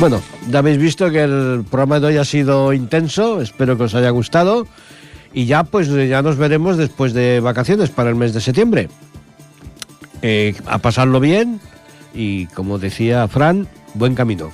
[0.00, 3.94] Bueno, ya habéis visto que el programa de hoy ha sido intenso, espero que os
[3.94, 4.66] haya gustado
[5.34, 8.88] y ya pues ya nos veremos después de vacaciones para el mes de septiembre.
[10.22, 11.60] Eh, a pasarlo bien
[12.14, 14.52] y como decía Fran, buen camino.